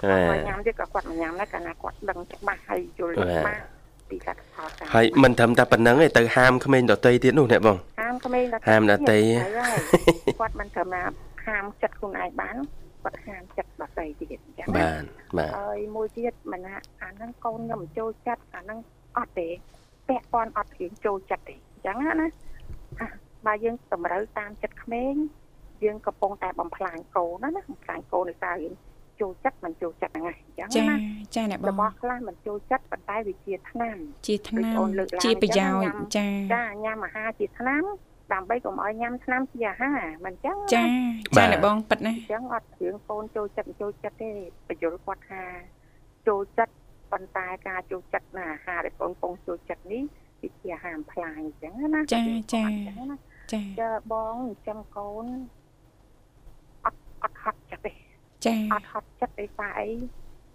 [0.02, 3.60] គាត់ញ៉ាំទៀតក៏គាត់មិនញ៉ាំដែរកាលណាគាត់ដឹងច្បាស់ហើយយល់ច្បាស់
[4.10, 9.20] ពីកសិផលហើយមិនត្រឹមតែប៉ុណ្្នឹងទេទៅហាមក្មេងដតីទៀតនោះអ្នកបងហាមក្មេងដតីហាមដតី
[10.42, 11.04] គាត់មិនត្រឹមថា
[11.48, 12.56] ហាមចិត្តខ្លួនឯងបាន
[13.04, 15.04] គាត់ហាមចិត្តដតីទៀតអញ្ចឹងបាទ
[15.38, 18.80] បាទហើយមួយទៀតមិនថាអាហ្នឹងកូនខ្ញុំចូលចិត្តអាហ្នឹង
[19.18, 19.48] អត់ទេ
[20.08, 22.28] ពាក់ព័ន្ធអត់រៀងចូលចិត្តទេអញ្ចឹងណា
[23.46, 25.14] បើយើងតម្រូវតាមចិត្តក្មេង
[25.84, 28.76] យើងកំពុងតែបំផ្លាញកូនណាបំផ្លាញកូនដោយសារយើង
[29.22, 30.96] ចូលចិត្តមិនចូលចិត្តហ្នឹងហើយអញ្ចឹងណា
[31.36, 34.88] ចាអ្នកបងរបស់ខ្លះមិនចូលចិត្តប៉ុន្តែវាជាថ្នាំជាថ្នាំ
[35.24, 37.84] ជាប្រយោជន៍ចាចាញ៉ាំអាហារជាថ្នាំ
[38.34, 40.84] ដើម្បីកុំឲ្យញ៉ាំថ្នាំជាអាហារមិនអញ្ចឹងចា
[41.38, 44.30] ចាអ្នកបងប៉ិតណាអញ្ចឹងអត់រឿងកូនចូលចិត្តចូលចិត្តទេ
[44.68, 45.44] បញ្យល់គាត់ថា
[46.28, 46.74] ចូលចិត្ត
[47.12, 50.04] ប៉ុន្តែការចូលចិត្តណាអាហារដែលកូនពងចូលចិត្តនេះ
[50.42, 52.64] វាជាអាហារផ្លាញអញ្ចឹងណាចាចា
[53.54, 54.36] ចាចាបង
[54.68, 55.26] ចាំកូន
[56.86, 57.92] អត់អត់ហត់ចិត្តទេ
[58.46, 59.88] ចាអត់ហត់ចិត្តទេតែអី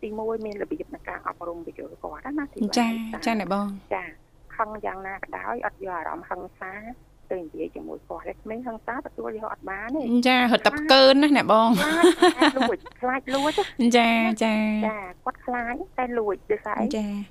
[0.03, 2.89] ទី1មានរបៀបនៃការអប់រំបញ្យល់គាត់ណាទីចា
[3.27, 4.05] ចាអ្នកបងចា
[4.57, 6.73] ខឹងយ៉ាងណាក៏ដោយអត់យកអារម្មណ៍ហឹង្សា
[7.31, 11.71] ទៅនិយាយជាមួយគាត់តែក្មេងហឹង្សាទទួលយកអត់បានទេចារត់តែកើនណាអ្នកបង
[12.59, 13.53] លួចខ្លាចលួច
[13.97, 14.11] ចា
[14.45, 14.55] ចា
[14.87, 16.87] ចាគាត់ខ្លាចតែលួចដោយសារអី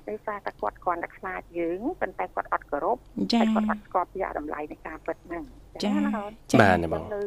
[0.08, 2.98] ដោយសារតែគាត់គ្រាន់តែខ្លាចយើងប៉ុន្តែគាត់អត់គោរព
[3.32, 5.42] ចាគាត់អត់ស្គាល់ពីតម្លៃនៃការពិតហ្នឹង
[5.82, 7.22] ចាណាបាទបងនៅ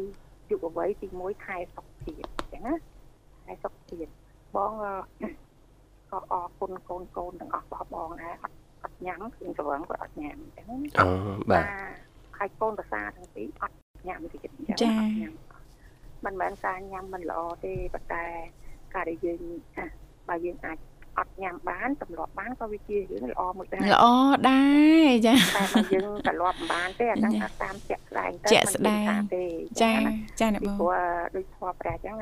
[0.51, 2.75] យុវវ័យទី1ខែសុខភាពអញ្ចឹងណា
[3.45, 4.05] ខែសុខភាព
[4.55, 4.71] បង
[6.11, 10.65] ក៏អរគុណកូនកូនទាំងអស់របស់បងដែរអត់អត់ញ៉ាំគឺស្រវឹងគាត់អត់ញ៉ាំអញ្ចឹង
[10.99, 11.07] អូ
[11.51, 11.65] បាទ
[12.41, 13.75] ហើយកូនប្រសាទាំងពីរអត់
[14.07, 14.93] ញ៉ាំទៀតអញ្ចឹងចា
[16.25, 18.25] មិនមែនការញ៉ាំមិនល្អទេប៉ុន្តែ
[18.93, 19.41] ការដែលយើង
[20.29, 20.77] បើយើងអាច
[21.17, 24.05] អត់ញ៉ាំបានទម្លាប់បានក៏វាជារឿងល្អមួយដែរល្អ
[24.49, 24.63] ដែ
[25.05, 29.45] រចាតែបើយើងទម្លាប់មិនបានទេអាហ្នឹងតាមជាក់ស្ដែងទៅជាក់ស្ដែងទេ
[29.83, 29.93] ចា
[30.39, 30.93] ចាអ្នកបងព្រោះ
[31.35, 32.17] ដូចធម៌ព្រះអញ្ចឹង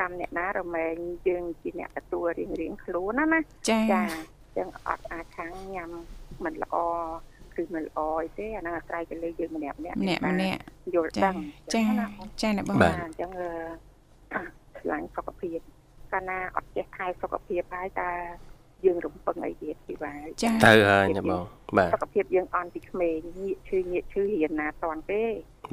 [0.00, 0.94] កម្មអ្នកណារមែង
[1.28, 5.90] យើងជាអ្នកទទួលរៀងរៀងខ្លួនណាណាចាអញ្ចឹងអត់អាចខាងញ៉ាំ
[6.44, 6.76] មិនល្អ
[7.60, 10.60] គឺមិនល្អអីទេអាហ្នឹងអាស្រ័យទៅលើយើងម្នាក់ម្នាក់ម្នាក់ម្នាក់
[10.94, 11.34] យល់ដឹង
[11.74, 11.82] ចា
[12.42, 13.30] ចាអ្នកបងអញ្ចឹង
[14.78, 15.58] ឆ្លាញ់សុខភាព
[16.12, 18.10] កាលណាអត់ចេះថែសុខភាពហើយតើ
[18.84, 21.42] យើងរំពឹងអីទៀតពីបាទចាទៅហើយណាបង
[21.78, 25.22] បាទសុខភាពយើងអន់ពីក្មេងងាកឈឺងាកឈឺរៀនណាតន់ទេ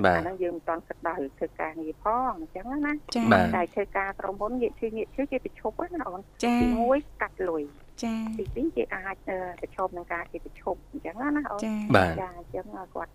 [0.06, 3.22] អាហ្នឹងយើងមិនទាន់គិតដល់ធ្វើការងារផងអញ្ចឹងណាចា
[3.56, 7.64] តែធ្វើការក្រុមហ៊ុនងាកឈឺងាកឈឺគេប្រឈប់ណាអូនចាទី1កាត់លុយ
[8.03, 8.15] ចា
[8.57, 9.17] ទី2គេអាច
[9.61, 11.75] ប្រឈប់នឹងការគេប្រឈប់អញ្ចឹងណាអូនចា
[12.21, 13.13] ចាអញ្ចឹងគាត់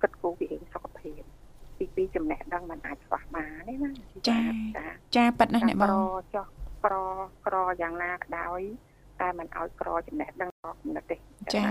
[0.00, 1.22] គិតគូរពីរឿងសុខភាព
[1.78, 3.90] ទី2ចំណេះដឹងมันអាចខ្វះបានទេណា
[4.28, 4.40] ចា
[5.16, 5.90] ចាប៉ិតណាស់អ្នកបង
[6.34, 6.46] ចោះ
[6.84, 6.94] ក្រ
[7.46, 8.60] ក្រយ៉ាងណាក៏ដោយ
[9.20, 11.64] តែมันឲ្យក្រចំណេះដឹងរបស់គំនិតទេចា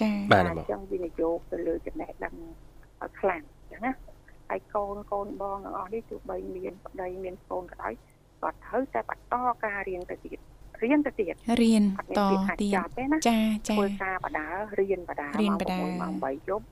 [0.00, 2.34] ចាបាទអញ្ចឹងវិនិយោគទៅលើចំណេះដឹង
[3.00, 3.92] ឲ្យខ្លាំងអញ្ចឹងណា
[4.50, 7.92] ហើយកូនកូនបងទាំងអស់នេះទោះបីមានប្តីមានកូនក៏ដោយ
[8.40, 10.38] គាត់ត្រូវតែបន្តការរៀនទៅទៀត
[10.83, 11.83] រៀនទៅទៀតរៀន
[12.17, 12.19] ត
[12.61, 12.79] ទៀត
[13.27, 14.47] ចាចាធ្វើការបដា
[14.79, 16.65] រៀនបដារៀនបដាម៉ោង8យប់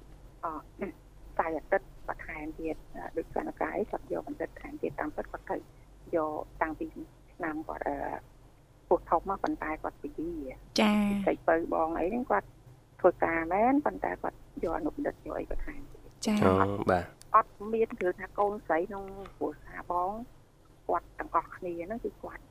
[0.44, 0.46] អ
[1.40, 2.76] តែអាទិត្យបន្ថែមទៀត
[3.18, 5.58] ដូចសនកាយគាត់យកបន្តិចថែមទៀតតាមពិតគាត់ទៅ
[6.16, 7.84] យកតាំងពីឆ្នាំគាត់
[8.90, 10.10] ពោះធំមកប៉ុន្តែគាត់ពី
[10.80, 10.92] ចា
[11.24, 12.48] ស្អីបើបងអីហ្នឹងគាត់
[13.02, 15.82] ធ្វើការមែនប៉ុន្តែគាត់យកអនុបណ្ឌិតយកអីបន្ថែម
[16.28, 16.36] ចា
[16.92, 19.06] បាទអត់មានគឺថាកូនស្រីក្នុង
[19.38, 20.12] គ្រួសារបង
[20.88, 22.44] គាត់ទាំងអស់គ្នាហ្នឹងគឺគាត់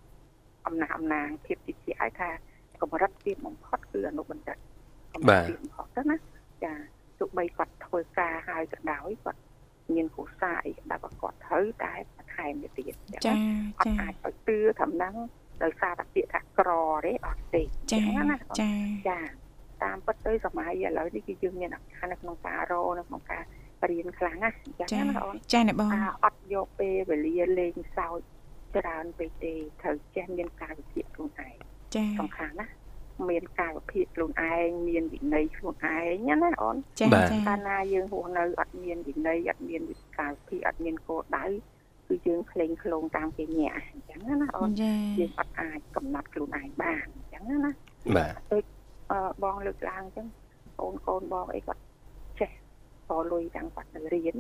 [0.67, 2.31] អំណាចអំណាងភាពជាជាឲ្យថា
[2.81, 4.57] កម្រិតទៀតបំផុតគឺអនុបណ្ឌិត
[5.15, 6.17] កម្រិតទៀតបំផុតទៅណា
[6.65, 6.75] ចា
[7.19, 9.41] ទោះបីគាត់ធ្វើការហើយក៏ដោយគាត់
[9.95, 13.35] មានគ្រួសារអីដែលគាត់ត្រូវតែបន្ថែមទៀតចាចា
[13.79, 15.15] អត់អាចឲ្យទឿត្រឹមហ្នឹង
[15.63, 16.71] ដោយសារតែពាក្យថាក្រ
[17.05, 18.01] ទេអត់ទេចា
[18.31, 18.73] ណាចា
[19.09, 19.21] ចា
[19.83, 23.43] តាមពិតទៅសម័យឥឡូវនេះគឺយើងមានឱកាសនៅក្នុងការរនៅក្នុងការ
[23.91, 25.91] រៀនខ្លាំងណាអញ្ចឹងណាអូនចាអ្នកបង
[26.25, 28.21] អត់យកពេលវេលាលេងសើច
[28.77, 31.55] ច្រើនពេកទេត្រូវចេះមានការវិភាគខ្លួនឯង
[31.95, 32.69] ចាសំខាន់ណា
[33.31, 41.47] មានការវិភាគខ្លួនឯងមានវិន័យខ្លួនឯងណាអូនចាចាកាលណាយើងរស់នៅអត់មានវិន័យអត់មានវិការវិភាគអត់មានគោលដៅ
[42.09, 47.73] គឺយើងក្លែងក្លងតាមគេញាក់អញ្ចឹងណាអូនយើងអត់អាចកំណត់ខ្លួនឯងបានអញ្ចឹងណា
[48.17, 48.65] បាទដូច
[49.43, 50.27] បងលើកឡើងអញ្ចឹង
[50.81, 51.83] កូនកូនបងអីគាត់
[52.41, 52.51] ចេះ
[53.11, 54.37] តលុយទាំងគាត់ទៅរៀន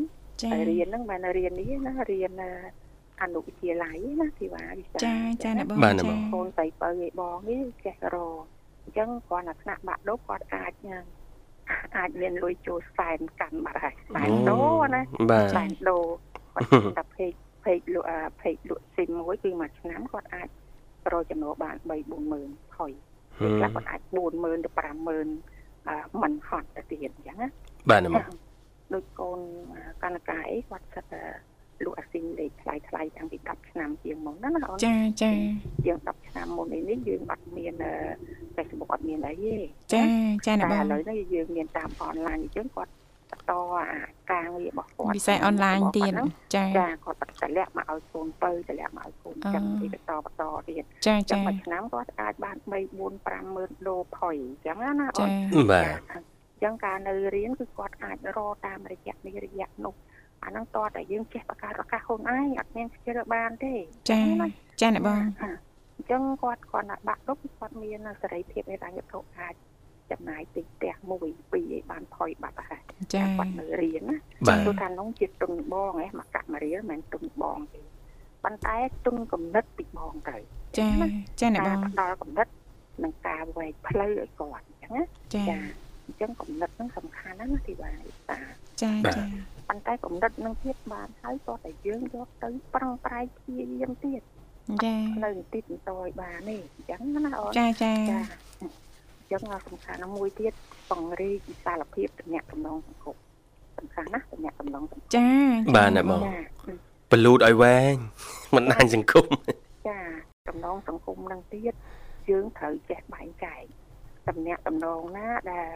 [0.52, 2.32] តែរៀនហ្នឹងមិនរៀននេះណារៀន
[3.22, 8.16] អនុវិទ្យាល័យណាធីវ៉ាវិសាចាចាអ្នកបងចាកូនស្រីបើឯបងនេះចេះរ
[8.82, 10.72] អញ្ចឹងគាត់អាថ្នាក់បាក់ដប់គាត់អាច
[11.96, 14.58] អាចមានលុយចូលសែនកាន់បាត់ហើយសែនដូ
[14.94, 15.02] ណា
[15.56, 15.98] សែនដូ
[16.54, 17.32] គាត់តែពេក
[17.64, 18.08] ពេកលក់
[18.42, 20.48] ពេកលក់ស៊ីមមួយគឺមួយឆ្នាំគាត់អាច
[21.12, 21.92] រកចំណូលបាន3
[22.32, 22.92] 40000ថយ
[23.36, 24.00] ខ្លះគាត់អាច
[24.32, 25.08] 40000ទៅ50000
[26.22, 27.48] មិនហត់ទៅទៀតអញ្ចឹងណា
[27.90, 28.24] បាទណា
[28.94, 29.38] ដូចកូន
[30.02, 31.22] កណ្ណកាអីគាត់សិតតែ
[31.84, 35.32] លក់អាស៊ីងលេខថ្លៃថ្លៃតាំងពី10ឆ្នាំជាងមុនណាណាអូនចាចា
[35.84, 37.74] ជាង10ឆ្នាំមុននេះយើងអត់មាន
[38.54, 39.54] Facebook អត់មានអីទេ
[39.94, 40.02] ចា
[40.46, 42.92] ចាណាបងឥឡូវនេះយើងមានតាមអនឡាញអញ្ចឹងគាត់
[43.30, 43.88] បន្តអា
[44.32, 46.12] ការងាររបស់គាត់វិស័យអនឡាញទៀត
[46.54, 55.24] ចាចាគាត់តម្លាក់មកឲ្យកូនបើតម្លាក់មកឲ្យកូនចឹងទីបន្តបន្តទៀតចាចាមួយឆ្នាំគាត់អាចបាន3 4 5ម៉ឺនដុល្លារផុយអញ្ចឹងណាអូ
[55.64, 59.94] នបាទអញ្ចឹងការនៅរៀនគឺគាត់អាចរកតាមរយៈនេះរយៈនោះ
[60.44, 63.72] អាហ្នឹងតតែយើងចេះបកការឱកាសខ្លួនឯងអត់មានស្គាល់បានទេ
[64.10, 64.20] ចា
[64.80, 65.44] ចាអ្នកបងអ
[66.02, 69.54] ញ្ចឹងគាត់គាត់ណាបាក់ទុកគាត់មានសេរីភាពនៃរញ្ញវត្ថុអាច
[70.10, 72.82] ចំណាយទិញផ្ទះមួយពីរឲ្យបានផុយបាត់ហើយ
[73.14, 74.16] ចាគាត់នៅរៀនណា
[74.66, 77.80] ទោះថានោះជាទុនបងឯងមកកាក់មករៀលមិនទុនបងទេ
[78.44, 78.76] ប៉ុន្តែ
[79.06, 80.36] ទុនកំណត់ពីបងទៅ
[80.78, 80.88] ចា
[81.40, 82.52] ចាអ្នកបងដល់កំណត់
[83.02, 85.04] នឹងការវែកផ្លូវឲ្យគាត់អញ្ចឹងណា
[85.34, 85.44] ចា
[86.06, 88.38] អញ្ចឹងកំណត់ហ្នឹងសំខាន់ណាស់ទីបាទតា
[88.82, 89.24] ចាចា
[89.68, 94.22] ប៉ុន្តែកំណត់នឹងទៀតបានហើយក៏តែយើងយកទៅប្រឹងប្រែងព្យាយាមទៀត
[94.84, 98.20] ចានៅទីបន្តឲ្យបានទេអញ្ចឹងណាអូនចាចាចា
[98.60, 100.52] អញ្ចឹងសំខាន់ណាមួយទៀត
[100.90, 103.16] ពង្រីកវិសាលភាពទំនាក់ទំនងសង្គម
[103.78, 105.28] សំខាន់ណាទំនាក់ទំនងសង្គមចា
[105.76, 106.20] បាទណាបង
[107.10, 107.94] បលូតឲ្យវែង
[108.54, 109.26] មិនដាច់សង្គម
[109.88, 110.00] ចា
[110.48, 111.74] ទំនងសង្គមនឹងទៀត
[112.30, 113.62] យើងត្រូវចេះបែងចែក
[114.28, 115.68] តំណាក់តំណងណាដែល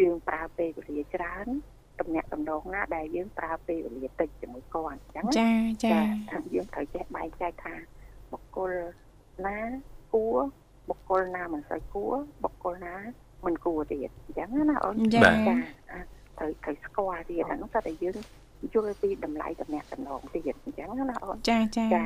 [0.00, 1.46] យើងប្រើពេលវេលាច្រើន
[2.08, 5.50] តំណាក់តំណងណាដែលយើងប្រើពេលវេលាតិចជាមួយគាត់អញ្ចឹងចា
[5.84, 5.96] ចា
[6.54, 7.74] យើងត្រូវចេះបែងចែកថា
[8.32, 8.72] បុគ្គល
[9.46, 9.58] ណា
[10.12, 10.36] គួរ
[10.88, 12.94] បុគ្គលណាមិនសូវគួរបុគ្គលណា
[13.46, 15.20] មិនគួរទៀតអញ្ចឹងណាអូនចា
[16.38, 18.16] ត្រូវត្រូវស្គាល់ទៀតអានោះតែយើង
[18.74, 22.04] យល់ពីតម្លៃតំណាក់តំណងទៀតអញ្ចឹងណាអូនចាចាចា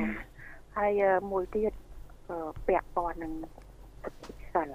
[0.77, 1.71] ហើយមួយទៀត
[2.67, 3.33] ពាក់ព័ន្ធនឹង
[4.03, 4.13] ទឹក
[4.53, 4.69] សិល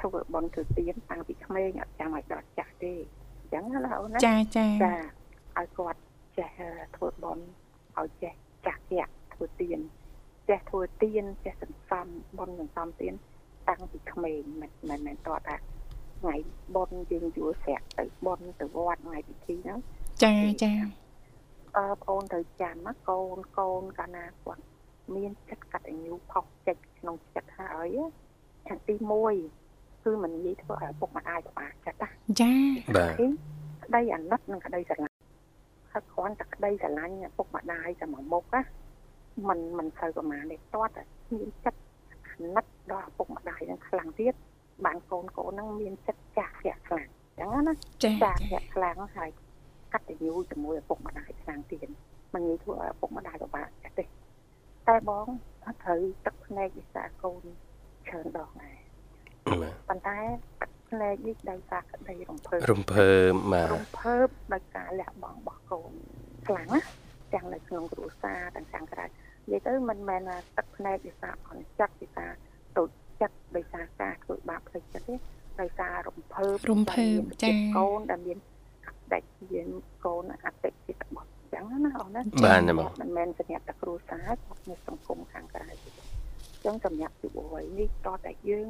[0.00, 4.94] ធ្វើបន់ធ្វើទៀនតាំងពីក្មេងអត់ចាំឲ្យដល់ចាស់ទេអញ្ចឹងណាអូនណាចាចាចា
[5.58, 6.00] ឲ្យគាត់
[6.38, 6.50] ចេះ
[6.96, 7.44] ធ្វើបន់
[7.98, 8.34] ឲ្យចេះ
[8.66, 9.80] ចាស់ចាក់ធ្វើទៀន
[10.48, 12.06] ចេះធ្វើទៀនចេះសន្សំ
[12.38, 13.14] បន់សន្សំទៀន
[13.68, 15.56] តាំងពីក្មេងមិនមិនមែនតថា
[16.20, 16.34] ថ្ងៃ
[16.76, 19.78] បន់យើងយល់ស្រាក់ទៅបន់ទៅវត្តថ្ងៃពិធីហ្នឹង
[20.24, 20.72] ចាចា
[21.76, 24.62] អឺបងទៅចាំណាកូនកូនកាលណាគាត់
[25.14, 27.96] មានចិត្តកតញ្ញូផុសចិត្តក្នុងចិត្តហើយ
[28.68, 28.94] អាទី
[29.34, 29.63] 1
[30.03, 32.09] គឺមិននិយាយធ្វើឲ្យឪពុកម្ដាយពិបាកចិត្តណា
[32.41, 32.53] ចា
[32.97, 33.13] បាទ
[33.85, 35.17] ក្តីអាណិតនិងក្តីស្រឡាញ់
[35.91, 38.61] ហ ហើយគ្រាន់តែក្តីស្រឡាញ់ពុកម្ដាយតែមួយមុខណា
[39.47, 41.03] มันมันសូវប្រមាណទេតោះតែ
[41.35, 41.79] មានចិត្ត
[42.27, 44.33] អាណិតដល់ពុកម្ដាយនឹងខ្លាំងទៀត
[44.85, 47.73] បានកូនកូននឹងមានចិត្តចាស់ខ្លាំងខ្លាំងអញ្ចឹងណា
[48.03, 49.29] ចាចាស់ខ្លាំងហើយ
[49.93, 51.87] កតញ្ញូជាមួយឪពុកម្ដាយខ្លាំងទៀត
[52.33, 53.67] មិនងាយធ្វើឲ្យឪពុកម្ដាយពិបាក
[53.99, 54.03] ទេ
[54.87, 55.27] តែបង
[55.65, 57.43] អត់ត្រូវទឹកភ្នែកវិសាកូន
[58.07, 58.77] ច្រើនដងដែរ
[59.88, 60.18] ប៉ុន្តែ
[60.60, 65.92] ទឹកភ្នែកនេះដោយសារក្តីរំភើបរំភើបបាទរំភើបដោយការលះបង់របស់កូន
[66.46, 66.80] ខ្លាំងណា
[67.34, 70.20] ទាំងនៅក្នុងគ្រួសារទាំងខាងក្រៅនិយាយទៅមិនមែន
[70.56, 72.26] ទឹកភ្នែកវិសាអន់ចិត្តវិសា
[72.76, 72.88] តូច
[73.20, 75.14] ចិត្តដោយសារការធ្វើបាបផ្លូវចិត្តទេ
[75.60, 78.38] ដោយសាររំភើបរំភើបចាកូនដែលមាន
[79.12, 79.60] តែជា
[80.04, 85.90] កូនអតិថិរបស់ចឹងណាអូនណាបាទមិនមែនសម្រាប់តែគ្រួសារគាត់នៅសង្គមខាងក្រៅទេ
[86.64, 88.68] ចឹងសម្រាប់យុវវ័យនេះតតែយើង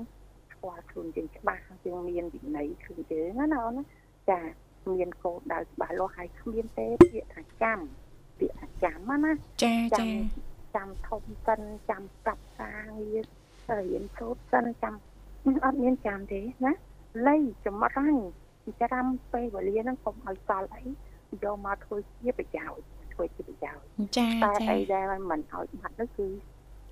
[0.65, 3.85] ស្គាល់ខ្លួនយើងច្បាស់យើងមានវិន័យខ្លួនយើងណាអូនណា
[4.31, 4.41] ចា
[4.93, 7.79] មានកោដៅច្បាស់លាស់ហើយគ្មានទេពាក្យថាចាំ
[8.39, 10.07] ពាក្យថាចាំណាចាចា
[10.77, 13.25] ចាំធំសិនចាំប្រាប់ការងារ
[13.79, 14.95] រៀនសូត្រសិនចាំ
[15.65, 16.73] អត់មានចាំទេណា
[17.29, 18.15] លៃចម្រាំង
[18.83, 20.83] ច្រាំពេលវេលាហ្នឹងកុំឲ្យសល់អី
[21.43, 23.85] យកមកធ្វើជាប្រយោជន៍ធ្វើជាប្រយោជន៍
[24.17, 26.27] ចាតែអីដែលមិនឲ្យបាត់នោះគឺ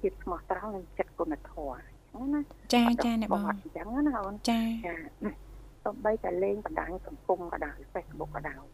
[0.01, 1.92] ភាពស្មោះត្រង់និងចិត្តគុណធម៌
[2.35, 2.41] ណា
[2.75, 4.95] ចាចាអ្នកបងអញ្ចឹងណាអូនចាចា
[5.85, 8.65] ទៅបីតែលេងបណ្ដាញសង្គមក៏ដោយ Facebook ក៏ដោយ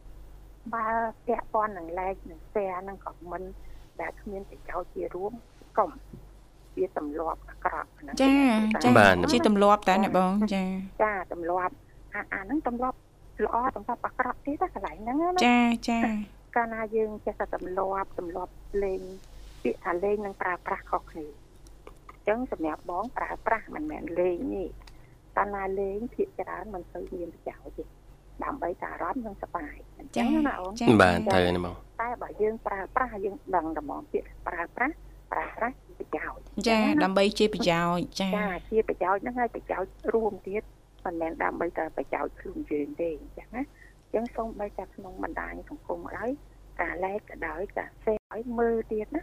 [0.74, 0.86] បើ
[1.26, 3.48] ពាក់ព័ន្ធនឹង like និង share និង comment
[4.00, 5.32] ដែលគ្មានប្រយោជន៍ជារួម
[5.78, 5.90] កុំ
[6.76, 8.34] វាទម្លាប់អាក្រក់ហ្នឹងចា
[8.84, 8.90] ចា
[9.32, 10.64] ជាទម្លាប់តែអ្នកបងចា
[11.02, 11.74] ចាទម្លាប់
[12.14, 12.96] អាអាហ្នឹងទម្លាប់
[13.44, 15.98] ល្អទម្លាប់អាក្រក់ទៀតកន្លែងហ្នឹងណាចាចា
[16.56, 19.02] កាលណាយើងចេះតែទម្លាប់ទម្លាប់លេង
[19.62, 24.64] ពាក្យថាលេងនឹងប្រើប្រាស់ខុសគ្នាអញ្ចឹងសម្រាប់បងប្រើប្រាស់មិនមែនលេងទេ
[25.36, 27.84] កាលណាលេងភាកច្រើនមិនសូវមានប្រយោជន៍ទេ
[28.44, 34.94] ដើម្បីតែអារម្មណ៍នឹងសប្បាយអញ្ចឹងណាអូនបាទត្រូវណាបងតែបើយើងប្រើប្រាស់យើងដឹងតែហ្មងពាក្យប្រើប្រាស់
[35.32, 40.62] ប្រើប្រាស់ប្រយោជន៍ចាដើម្បីជាប្រយោជន៍ចាចាជាប្រយោជន៍ហ្នឹងហើយប្រយោជន៍រួមទៀត
[41.04, 43.62] មិនមែនដើម្បីតែប្រយោជន៍ខ្លួនយើងទេអញ្ចឹងណា
[44.04, 46.30] អញ្ចឹងសូមបីតែក្នុងបណ្ដាញសង្គមហើយ
[46.80, 49.22] ការឡែកក៏ដោយការសេឲ្យមើលទៀតណា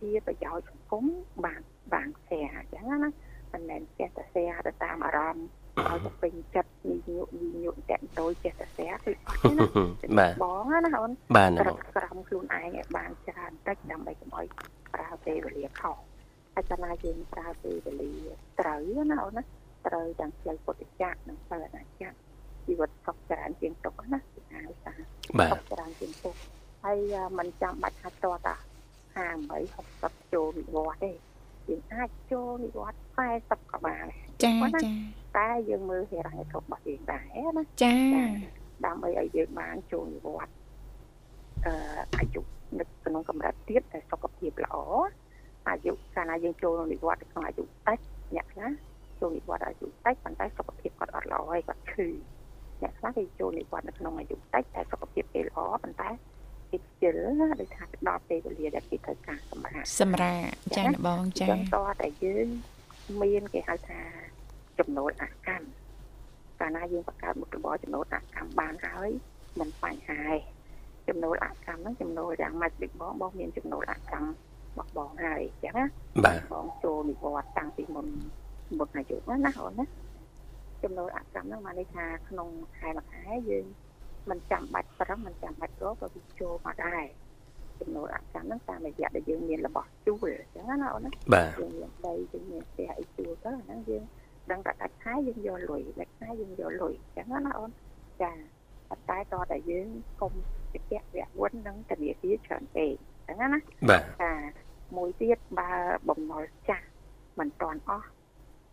[0.00, 1.04] ជាប្រយោជន៍សង្គម
[1.44, 1.62] បាន
[1.94, 3.10] បាំងផ្ទះអញ្ចឹងណា
[3.52, 5.46] មិនមែនផ្ទះតែផ្ទះទៅតាមអារម្មណ៍
[5.84, 9.66] ឲ្យទៅពេញចិត្តញញក់ញញក់តាក់តូចចេះតែផ្ទះគឺអត់ទេណា
[10.18, 14.46] បាទបងណាអូនបាទក្រំខ្លួនឯងឲ្យបានច្រើនតិចដើម្បីកុំឲ្យ
[14.94, 15.96] ប្រើពេលវេលាខុស
[16.54, 18.12] ហើយចំណាយយើងប្រើពេលវេលា
[18.60, 19.42] ត្រូវណាអូនណា
[19.86, 22.04] ត្រូវទាំងផ្លូវពុទ្ធចក្រនិងផ្លូវអរិយ
[22.66, 24.94] ជីវិតសុខច្រើនជាងទុក្ខណាពីណាសា
[25.38, 26.40] បាទច្រើនជាងទុក្ខ
[26.84, 26.98] ហើយ
[27.38, 28.56] មិនចាំបាច់ថាតតអា
[29.16, 31.12] 58 60ចូលវិវត្តទេ
[31.68, 32.98] យើងអាចចូលនិវត្ត
[33.34, 34.06] 40ក៏បាន
[34.44, 34.92] ចាចា
[35.38, 37.96] តែយើងមើលហេរញ្ញវត្ថុរបស់យើងដែរណាចា
[38.86, 40.52] ដើម្បីឲ្យយើងបានចូលនិវត្ត
[41.66, 41.72] អឺ
[42.18, 42.40] អាយុ
[42.78, 44.76] នៅក្នុងកម្រិតទៀតតែសុខភាពល្អ
[45.68, 47.98] អាយុកាលណាយើងចូលនិវត្តក្នុងអាយុតិច
[48.34, 48.70] អ្នកខ្លះ
[49.20, 52.08] ចូលនិវត្តន៍អាយុតិចប៉ុន្តែសុខភាពគាត់អត់ល្អហើយគាត់ឈឺ
[52.82, 56.08] អ្នកខ្លះគេចូលនិវត្តន៍នៅក្នុងអាយុតិចតែសុខភាពគេល្អប៉ុន្តែ
[56.76, 62.46] គេខ្ជិលណាដូចថាដល់ពេលវេលាដែលគេត្រូវការសម្រាប់សម្រាប់ចា៎បងចា៎ចឹងតតែយើង
[63.22, 64.00] មានគេហៅថា
[64.78, 65.66] ចំណូលអកម្ម
[66.60, 69.10] កាលណាយើងបង្កើតមុខរបរចំណូលអកម្មបានហើយ
[69.60, 70.36] មិនបញ្ហាទេ
[71.08, 74.30] ចំណូលអកម្មហ្នឹងចំណូលយ៉ាងម៉េចដូចបងបងមានចំណូលអកម្មរ
[74.76, 75.86] បស់បងហើយអញ្ចឹងណា
[76.24, 78.06] បាទបងចូលនិវត្តន៍តាំងពីមុន
[78.78, 79.86] មុនអាយុណាណាអូនណា
[80.82, 83.66] ចំណូលអកម្មហ្នឹងមកន័យថាក្នុងខែមួយខែយើង
[84.30, 87.04] មិនចាំបាច់ប្រឹងមិនចាំបាច់រកក៏វាចូលមកដែរ
[87.80, 91.10] ចំណូលអកម្មហ្នឹងតាមរយៈដែលយើងមានរបស់ជួលអញ្ចឹងណាអូនណា
[91.58, 94.02] យើងមានដីយើងមានផ្ទះអីជួលទៅអាហ្នឹងយើង
[94.50, 97.70] ដឹងតែដាច់ខែយើងយកលុយដាច់ខែយើងយកលុយអញ្ចឹងណាអូន
[98.22, 98.32] ចា
[98.88, 99.88] ប៉ុន្តែតតែយើង
[100.20, 100.32] កុំ
[100.72, 102.92] ជាពាក់វៈវុននឹងធនាគារច្រើនពេក
[103.26, 103.60] អញ្ចឹងណា
[103.90, 104.32] បាទចា
[104.96, 105.70] មួយទៀតបើ
[106.08, 106.86] បំណុលចាស់
[107.38, 108.08] មិនតាន់អស់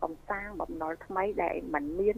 [0.04, 2.18] កំសាងបំណុលថ្មីដែលមិនមាន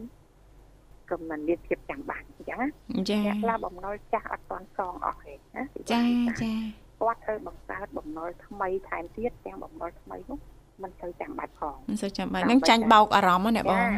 [1.10, 2.68] ក៏មិនមានភាពចាំបាច់អញ្ចឹងណា
[3.10, 6.02] ចាអ្នកខ្លះបំណុលចាស់អត់តាន់សងអស់ទេណាចា
[6.42, 6.52] ចា
[7.00, 10.38] គាត់ត្រូវបង្កើតបំណុលថ្មីថែមទៀតទាំងបំណុលថ្មីនោះ
[10.82, 13.88] មិនសូវចាំបាច់ផងមិនសូវចាំបាច់នឹងចាញ់បោកអារម្មណ៍ណាបង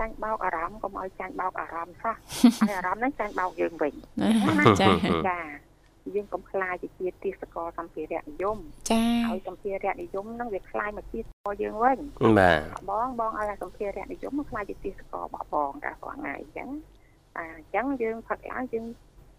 [0.00, 2.16] ចាញ់បោកអារម្មណ៍កុំឲ្យចាញ់បោកអារម្មណ៍សោះ
[2.60, 3.92] ហើយអារម្មណ៍ហ្នឹងចាញ់បោកយើងវិញ
[4.80, 4.88] ចា
[5.28, 5.38] ចា
[6.14, 8.58] យើងកុំខ្លាយជាទេសកលសម្ភារៈនិយម
[8.90, 11.98] ចាហើយសម្ភារៈនិយមហ្នឹងវាខ្លាយមកជាសកលយើងវិញ
[12.38, 12.58] បាទ
[12.90, 16.68] បងបងឲ្យសម្ភារៈនិយមមកខ្លាយជាទេសកលរបស់បងតែរាល់ថ្ងៃអញ្ចឹង
[17.36, 18.86] អាអញ្ចឹងយើងផឹកឡើងយើង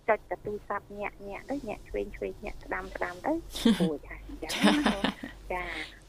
[0.09, 3.33] ចុចទៅទូរស័ព្ទញាក់ញាក់ទៅញាក់ឆ្វេងឆ្វេងញាក់ស្ដាំស្ដាំទៅ
[3.79, 4.51] គួរថាអញ្ចឹង
[5.51, 5.63] ចា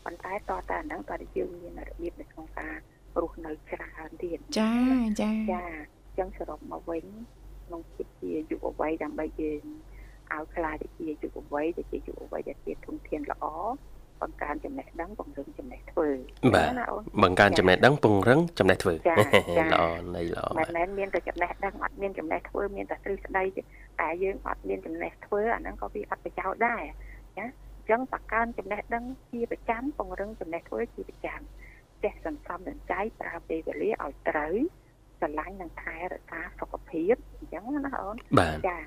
[0.04, 2.74] ប៉ុន្តែតតតែហ្នឹងតើយើងមានរបៀបនៅក្នុងការ
[3.20, 4.72] រស់នៅច្រើនទៀតចា
[5.20, 7.04] ចាចាអញ្ចឹងសរុបមកវិញ
[7.66, 9.62] ក្នុងជាយុវវ័យដើម្បីយើង
[10.34, 13.44] ឲ្យខ្លាចជាយុវវ័យទៅជាយុវវ័យដែលជាធនធានល្អ
[14.22, 16.08] បង្កើនចំណេះដឹងពង្រឹងចំណេះធ្វើ
[16.54, 16.70] បាទ
[17.22, 19.82] បង្កើនចំណេះដឹងពង្រឹងចំណេះធ្វើល្អ
[20.16, 23.44] នៃល្អមិនមែនមានតែចំណេះដឹងអត់មានចំណេះធ្វើមានតែទ្រឹស្ដី
[24.00, 26.82] តែយើងអត់មានចំណេះធ្វើអាហ្នឹងក៏វាអត់ប្រយោជន៍ដែរ
[27.38, 27.46] ណា
[27.78, 31.40] អញ្ចឹងបង្កើនចំណេះដឹងជាប្រចាំពង្រឹងចំណេះធ្វើជាប្រចាំ
[32.02, 34.54] ចេះសន្សំសំចៃប្រើពេលវេលាឲ្យត្រូវ
[35.18, 38.16] ស្រឡាញ់និងថែរក្សាសុខភាពអញ្ចឹងណាអូន
[38.68, 38.78] ចា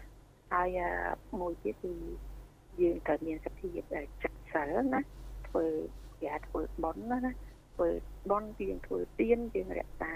[0.52, 0.80] ហើយ
[1.40, 1.94] មួយទៀតគឺ
[2.82, 3.80] យើងត្រូវមានសភាព
[4.24, 5.00] ចិត្តសិលណា
[5.48, 5.66] ធ្វើ
[6.22, 7.32] គេធ្វើបន់ណាណា
[7.76, 7.90] ធ្វើ
[8.30, 10.14] បន់យើងធ្វើទៀនយើងរក្សា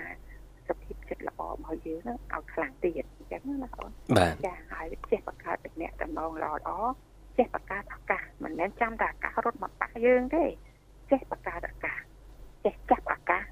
[0.68, 3.92] សភាពចិត្តល្អរបស់យើងហ្នឹងឲ្យខ្លាំងទៀតអញ្ចឹងណាអូន
[4.46, 6.72] ចាហើយចេះបង្កើតតំណែងតំណងល្អល្អ
[7.38, 10.44] ចេះបង្កើតឱកាសមិនមែនចាំតែឱកាសរត់មកប៉ះយើងទេ
[11.12, 12.00] ចេះបង្កើតឱកាស
[12.66, 13.44] ចេះចាប់ឱកាស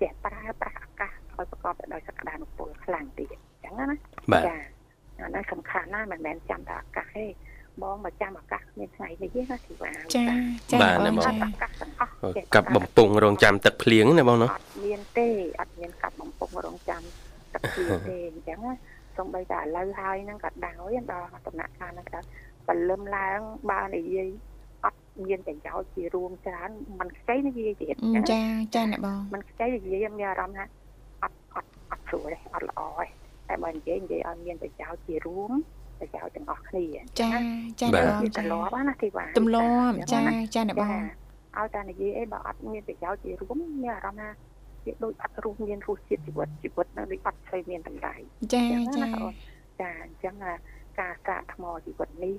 [0.00, 3.96] ចេះប្រើប្រាស់ឱកាសឲ្យប្រកបដោយសក្តានុពលខ្លាំងទៀតអញ្ចឹងណា
[4.48, 4.56] ចា
[5.19, 7.25] អានេះសំខាន់ណាស់មិនមែនចាំតែឱកាសទេ
[7.81, 10.25] បងមកចាំឱកាសមានថ្ងៃនេះទេណាធីវ៉ាចា
[10.71, 11.25] ចាបាទណាបង
[12.55, 15.27] កាប់បំពង់រងចាំទឹកភ្លៀងណាបងណាអត់មានទេ
[15.59, 17.01] អត់មានកាប់បំពង់រងចាំ
[17.53, 18.59] ទឹកភ្លៀងទេអញ្ចឹង
[19.17, 22.19] សំបីតែឥឡូវហើយហ្នឹងក៏ដោយដល់ដំណាក់កាលហ្នឹងក៏
[22.67, 23.39] បលឹមឡើង
[23.71, 24.29] បើនិយាយ
[24.85, 27.95] អត់មានប្រយោជន៍ជារួមច្រើនมันខ្ចីនិយាយទៀត
[28.31, 28.41] ចា
[28.75, 30.65] ចាអ្នកបងมันខ្ចីនិយាយមានអារម្មណ៍ថា
[31.23, 33.05] អត់អត់អត់ស្រួលទេអត់ល្អទេ
[33.50, 35.52] តែបើនិយាយនិយាយឲ្យមានប្រយោជន៍ជារួម
[36.00, 36.84] ប្រយោជន៍ទាំងអស់គ្នា
[37.20, 37.30] ចា
[37.80, 40.22] ចាអ្នកបងទម្លាប់ណាធីវ៉ាទម្លាប់ចា
[40.54, 40.90] ចាអ្នកបង
[41.56, 44.36] ឲ្យតែនិយាយអីបើអត់មានប្រយោជន៍ជារួមមានអារម្មណ៍
[44.84, 48.14] ថាវាដូចអត់រស់មានរសជាតិជីវិតជីវិតនៅដូចអត់ស្អីមានតម្លៃ
[48.54, 48.64] ចា
[48.96, 49.06] ចា
[49.80, 50.34] ចាអញ្ចឹង
[51.00, 52.34] ការសាកថ្មជីវិតនេះ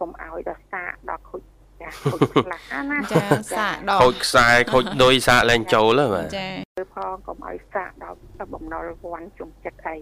[0.00, 1.42] កុំឲ្យដល់សាកដល់ខូច
[1.80, 3.24] ចាខូចខ្លះណាចា
[3.56, 6.48] សាកដល់ខូចខ្សែខូចដុយសាកលែងចូលហ្នឹងបាទចា
[6.94, 8.18] ផងកុំឲ្យសាកដល់
[8.52, 9.96] បំណុលវ័នជុំចិត្តអី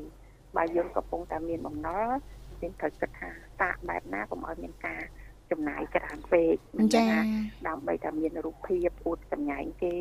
[0.57, 2.09] បើយើងកំពុងតែមានបំណុល
[2.63, 5.03] យើងត្រូវគិតថាសាកបែបណាកុំឲ្យមានការ
[5.51, 6.55] ចំណាយច្រើនពេក
[6.95, 7.07] ចា
[7.69, 9.97] ដើម្បីតែមានរូបភាពអួតសម្ញែងគេ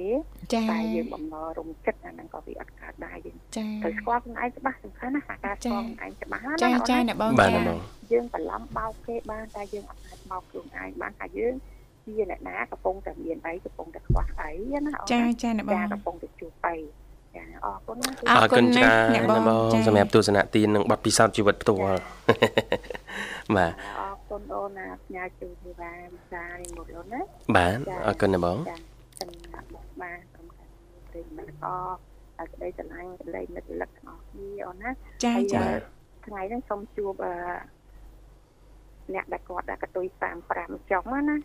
[0.71, 3.37] តែយើងបំណរំចិត្តអាហ្នឹងក៏វាអត់កើតដែរយើង
[3.83, 7.47] ត្រូវស្គាល់ខ្លួនឯងច្បាស់សំខាន់ណាការស្គាល់ខ្លួនឯងច្បាស់ណាចាចាអ្នកបងចា
[8.11, 11.53] យើងបន្លំបោកគេបានតែយើងអត់អាចបោកខ្លួនឯងបានថាយើង
[12.05, 14.51] ជាអ្នកណាកំពុងតែមានអីកំពុងតែខ្វះអី
[14.87, 16.85] ណាចាចាអ្នកបងកំពុងតែជួបអីចា
[17.65, 21.99] អរគុណណាអរគុណច្រើនអ្នកបងសម្រាប់ទស្សនៈទាននិងបទពិសោធន៍ជីវិតផ្ទាល់
[23.55, 27.21] បាទអរគុណអូនណាផ្ញើជូនវិបាវិសានេះមកលោកណា
[27.55, 28.75] បាទអរគុណណាបងចា
[29.19, 30.71] សម្រាប់បងបាទសំខាន់
[31.09, 31.65] ព្រេងមិនអ
[32.45, 34.89] រក្តីស្រឡាញ់ក្តីនឹករលឹកទាំងអស់គ្នាអូនណា
[35.25, 35.63] ចាចា
[36.25, 37.33] ថ្ងៃនេះសូមជួបអឺ
[39.13, 40.05] អ្នកដែលគាត់ដាក់កតុយ
[40.49, 41.35] 35ចុងណា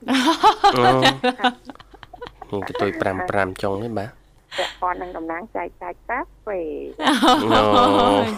[2.53, 2.91] អូកតុយ
[3.27, 4.11] 55ចុងទេបាទ
[4.59, 6.63] ពាក់ព័ន្ធនឹងតំណាងចែកចាយកាហ្វេ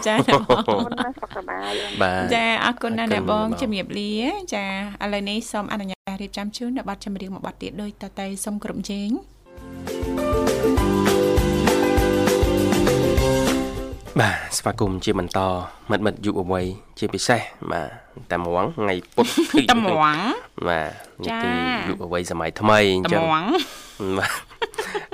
[0.07, 0.15] ចា
[0.69, 4.13] អូនណាសុខសប្បាយបាទចាអរគុណណាស់អ្នកបងជំរាបលា
[4.53, 4.65] ចា
[5.03, 9.09] ឥឡូវនេះសូមអនុញ្ញាតរៀបចំជូននៅប័ណ្ណចម្រៀងមួយប័ណ្ណទៀតដោយតតែសូមគ្រប់ជេង
[14.21, 15.39] បាទស្វាគមន៍ជាបន្ត
[15.91, 16.65] មិត្តមិត្តយុវវ័យ
[16.99, 17.41] ជាពិសេស
[17.71, 17.87] បាទ
[18.31, 19.25] តែមួងថ្ងៃពុធ
[19.71, 20.15] តែមួង
[20.67, 20.91] បាទ
[21.23, 21.49] នេះគឺ
[21.87, 23.43] យុវវ័យសម័យថ្មីអញ្ចឹងតែមួង
[24.19, 24.31] បាទ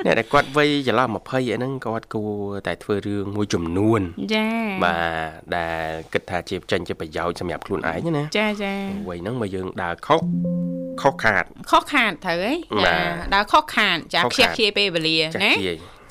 [0.06, 2.34] អ្នកដែលគាត់វ័យចន្លោះ20អីហ្នឹងគាត់គួរ
[2.68, 4.02] តែធ្វើរឿងមួយចំនួន
[4.34, 4.48] ចា
[4.84, 8.74] បាទដែលគិតថាជាចេញជាប្រយោជន៍សម្រាប់ខ្លួនឯងណាចាចា
[9.10, 10.22] វ័យហ្នឹងមកយើងដើរខុស
[11.02, 12.54] ខុសខាតខុសខាតត្រូវហី
[12.86, 12.98] ចា
[13.34, 15.52] ដើរខុសខាតចាខ្ជះខ្ជាយពេលវេលាណា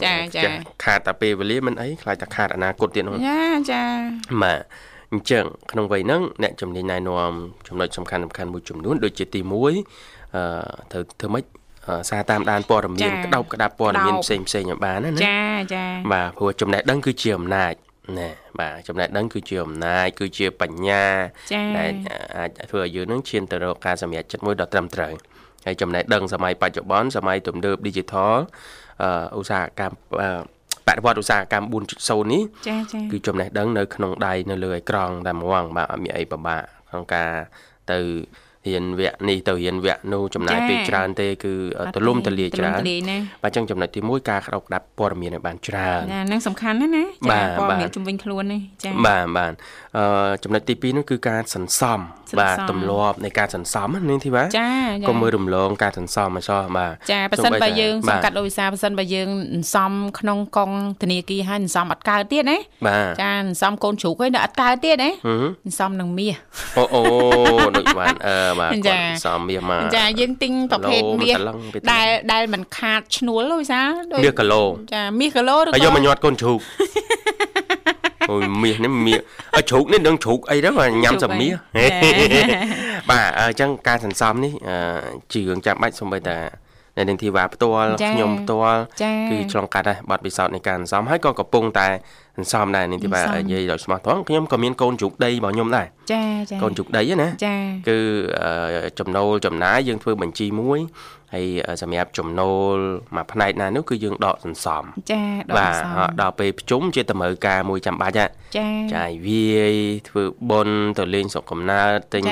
[0.04, 0.42] ចាចា
[0.84, 3.42] ខាតតែពេលវេលាមិនអីខ្លាចតែខាតអនាគតទៀតនោះចា
[3.72, 3.82] ចា
[4.42, 4.60] បាទ
[5.12, 7.32] អញ្ចឹងក្នុងវ័យហ្នឹងអ្នកជំនាញណែនាំ
[7.68, 10.42] ចំណុចសំខាន់សំខាន់មួយចំនួនដូចជាទី1អឺ
[10.92, 11.44] ត្រូវធ្វើម៉េច
[12.10, 15.40] សារតាមដានព័ត៌មានក្តោបក្តាប់ព័ត៌មានផ្សេងផ្សេងឲ្យបានណាចា
[15.74, 17.74] ចាបាទព្រោះចំណេះដឹងគឺជាអំណាច
[18.18, 18.28] ណា
[18.58, 21.04] បាទចំណេះដឹងគឺជាអំណាចគឺជាបញ្ញា
[21.78, 21.92] ដែល
[22.36, 25.12] អាចធ្វើឲ្យយើងនឹងឈានទៅរកការសម្រេចចិត្តមួយដ៏ត្រឹមត្រូវ
[25.66, 28.34] ហើយចំណេះដឹងសម័យបច្ចុប្បន្នសម័យទំនើប Digital
[29.36, 29.96] ឧស្សាហកម្ម
[30.86, 37.32] បដិវត្តឧស្សាហកម្ម4.0នេះចាចាគឺចំណេះដឹងនៅក្នុងដៃនៅលើអេក្រង់តែហ្មងបាទអត់មានអីពិបាកក្នុងការ
[37.92, 37.98] ទៅ
[38.68, 41.52] រៀនវគ្គនេះទៅរៀនវគ្គនោះចំណាយពេលច្រើនទេគឺ
[41.94, 42.80] ទលំទលាច្រើន
[43.42, 49.52] បាទអញ្ចឹងចំណុចទី1ការក្តោបក្តាប់ព័ត៌មានឲ្យបានច្រើនណានឹងសំខាន់ណាស់ណាចាព័ត៌មានជំវិញខ្លួននេះចាបាទបាទ
[49.96, 51.98] អឺចំណុចទី2នោះគឺការសន្សំ
[52.40, 54.70] បាទទម្លាប់នៃការសន្សំនាងធីវ៉ាចា
[55.08, 60.70] កុំមើលរំលងការសន្សំឲ្យសោះបាទចាប៉ះសិនបើយើងសង្កាត់ដោយសារប៉ះសិនបើយើងសន្សំក្នុងកង
[61.02, 62.58] ធនាគារហើយសន្សំអត់កើតទៀតណា
[63.22, 65.10] ចាសន្សំកូនជ្រូកហើយនៅអត់កើតទៀតណា
[65.64, 66.34] សន្សំនឹងមាស
[66.78, 67.02] អូអូ
[67.76, 68.72] ដូចបានអឺបាទ
[69.24, 71.36] សំមាសមកចាយើងទិញប្រភេទមាស
[71.92, 73.82] ដែលដែលមិនខាតឈ្នួលដូចសា
[74.22, 74.62] មាសគីឡូ
[74.94, 76.60] ចាមាសគីឡូឬក៏យកមកញាត់កូនជ្រូក
[78.30, 79.20] អូយមាសនេះមាស
[79.56, 80.70] អើជ្រូកនេះនឹងជ្រូកអីទៅ
[81.04, 81.52] ញ៉ាំសម្មាស
[83.10, 84.52] បាទអញ្ចឹងការសន្សំនេះ
[85.32, 86.38] ជារឿងចាំបាច់សូម្បីតែ
[86.96, 88.80] នៅនឹងធីវ៉ាផ្ទាល់ខ្ញុំផ្ទាល់
[89.30, 91.88] គឺឆ្លងកាត់ដែរបទពិសោធន៍នៃការសន្សំហើយក៏កំពុងតែ
[92.36, 97.56] សន្សំដែរនេះទីបាទនិយាយដោយស្មោះត្រង់ខ្ញុំក៏មានកូនជ្រូកដីរបស់ខ្ញុំដែរចាចាកូនជ្រូកដីណាចា
[97.88, 97.98] គឺ
[98.98, 100.80] ចំណូលចំណាយយើងធ្វើបញ្ជីមួយ
[101.34, 101.46] ហើយ
[101.82, 102.76] សម្រាប់ចំណូល
[103.16, 109.74] មួយផ្នែកណានោះគឺយើងដកសន្សំចាដកសន្សំបាទដល់ពេលប្រជុំជាតម្រូវការមួយចាំបាច់ចាចាយវាយ
[110.08, 112.22] ធ្វើបុណ្យទៅលេងស្រុកកំណើតទិញ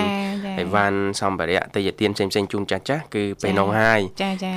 [0.59, 4.01] អីវ៉ាន់សម្ភារៈតិយទានផ្សេងផ្សេងជូនចាស់ចាស់គឺពេលនោះហើយ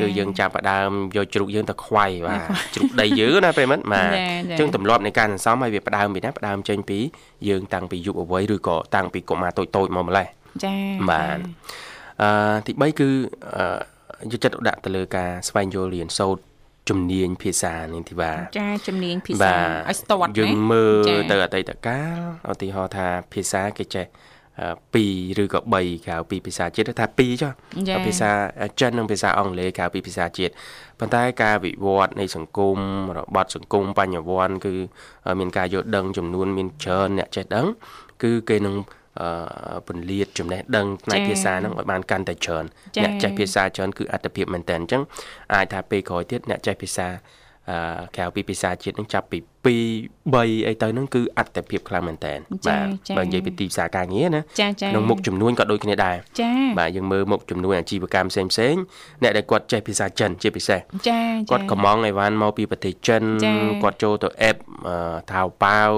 [0.01, 2.39] គឺយើងចាប់ផ្ដើមយកជ្រូកយើងទៅខ្វាយបាទ
[2.73, 6.99] ជ្រូកដីយើងណាពេលមិនបាទអញ្ចឹងទម្លាប់នៃការសន្សំឲ្យវាផ្ដើមពីណាផ្ដើមចេញពី
[7.49, 10.27] យើងតាំងពីយុវវ័យឬក៏តាំងពីកុមារតូចតូចមកម្លេះ
[10.63, 10.75] ចា
[11.09, 11.37] បាទ
[12.21, 13.09] អឺទី3គឺ
[13.57, 16.41] អឺយកចិត្តទុកដាក់ទៅលើការស្វែងយល់រៀនសូត្រ
[16.89, 19.55] ជំនាញភាសានេះទីបាទចាជំនាញភាសា
[19.89, 22.19] ឲ្យស្ទាត់យើងមើលទៅអតីតកាល
[22.51, 24.05] ឧទាហរណ៍ថាភាសាគេចេះ
[24.59, 27.51] 2ឬក៏3ក្រៅពីភាសាជាតិថា2ចុះ
[28.07, 28.31] ភាសា
[28.79, 30.53] ចិននិងភាសាអង់គ្លេសក្រៅពីភាសាជាតិ
[30.99, 32.77] ប៉ុន្តែការវិវត្តនៃសង្គម
[33.17, 34.73] របត់សង្គមបញ្ញវន្តគឺ
[35.39, 37.65] មានការយល់ដឹងចំនួនមានច្រើនអ្នកចេះដឹង
[38.23, 38.75] គឺគេនឹង
[39.87, 42.65] ពន្លាតចំណេះដឹងផ្នែកភាសាហ្នឹងឲ្យបានកាន់តែច្រើន
[43.03, 45.01] អ្នកចេះភាសាច្រើនគឺអត្តភាពមែនតើអញ្ចឹង
[45.53, 47.07] អាចថាពេលក្រោយទៀតអ្នកចេះភាសា
[47.69, 47.77] អឺ
[48.17, 49.69] ក្រៅពីភាសាជាតិនឹងចាប់ពី 2
[50.33, 52.33] 3អីទៅហ្នឹងគឺអត្តភាពខ្លាំងមែនតើ
[52.67, 52.85] បាទ
[53.17, 54.41] បើនិយាយពីទីផ្សារការងារណា
[54.91, 56.15] ក្នុងមុខចំនួនក៏ដូចគ្នាដែរ
[56.79, 58.75] បាទយើងមើលមុខចំនួនអាជីវកម្មផ្សេងផ្សេង
[59.23, 60.79] អ្នកដែលគាត់ចេះភាសាចិនជាពិសេស
[61.51, 63.23] គាត់កំងអីវ៉ាន់មកពីប្រទេសចិន
[63.83, 64.55] គាត់ចូលទៅអេប
[65.31, 65.91] ថៅប៉ាវ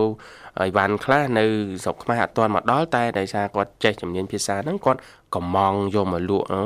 [0.62, 1.46] អីវ៉ាន់ខ្លះនៅ
[1.84, 5.00] ស្រុកខ្មែរអត់ទាន់មកដល់តែដោយសារគាត់ចេះជំនាញភាសាហ្នឹងគាត់
[5.36, 6.64] កំងយកមកលក់អូ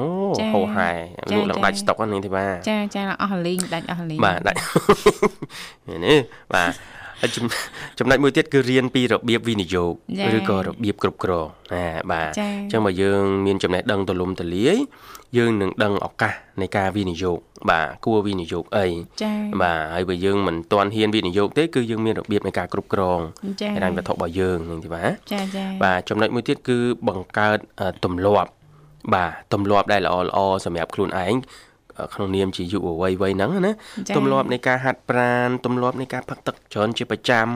[0.54, 0.92] ហោហែ
[1.32, 4.58] លក់ឡើងដាច់ស្តុកហ្នឹងទេបាទចាចាអស់លីងដាច់អស់លីងបាទដាច់
[6.06, 6.20] នេះ
[6.54, 6.72] បាទ
[7.22, 7.32] ហើយ
[8.00, 9.94] ចំណុចមួយទៀតគឺរៀនពីរបៀបវិនិយោគ
[10.38, 14.78] ឬក៏របៀបគ្រប់គ្រងណាបាទអញ្ចឹងបើយើងមានចំណេះដឹងទូលំទូលាយ
[15.38, 17.38] យើងនឹងដឹងឱកាសនៃការវិនិយោគ
[17.70, 18.88] បាទគួរវិនិយោគអី
[19.22, 23.20] ចា៎បាទហើយបើយើងមិនទាន់ហ៊ានវិនិយោគទេគឺយើងមានរបៀបនៃការគ្រប់គ្រង
[23.76, 27.58] ហិរញ្ញវត្ថុរបស់យើងនឹងទេបាទចាចាបាទចំណុចមួយទៀតគឺបង្កើត
[28.06, 28.52] ទម្លាប់
[29.14, 31.36] បាទទម្លាប់ដែលល្អល្អសម្រាប់ខ្លួនឯង
[32.14, 33.74] ក្នុងនាមជាយុវវ័យវ័យហ្នឹងណា
[34.18, 37.48] ទម្លាប់នៃការហាត់ប្រាណទម្លាប់នៃការផឹកទឹកច្រើនជាប្រចាំ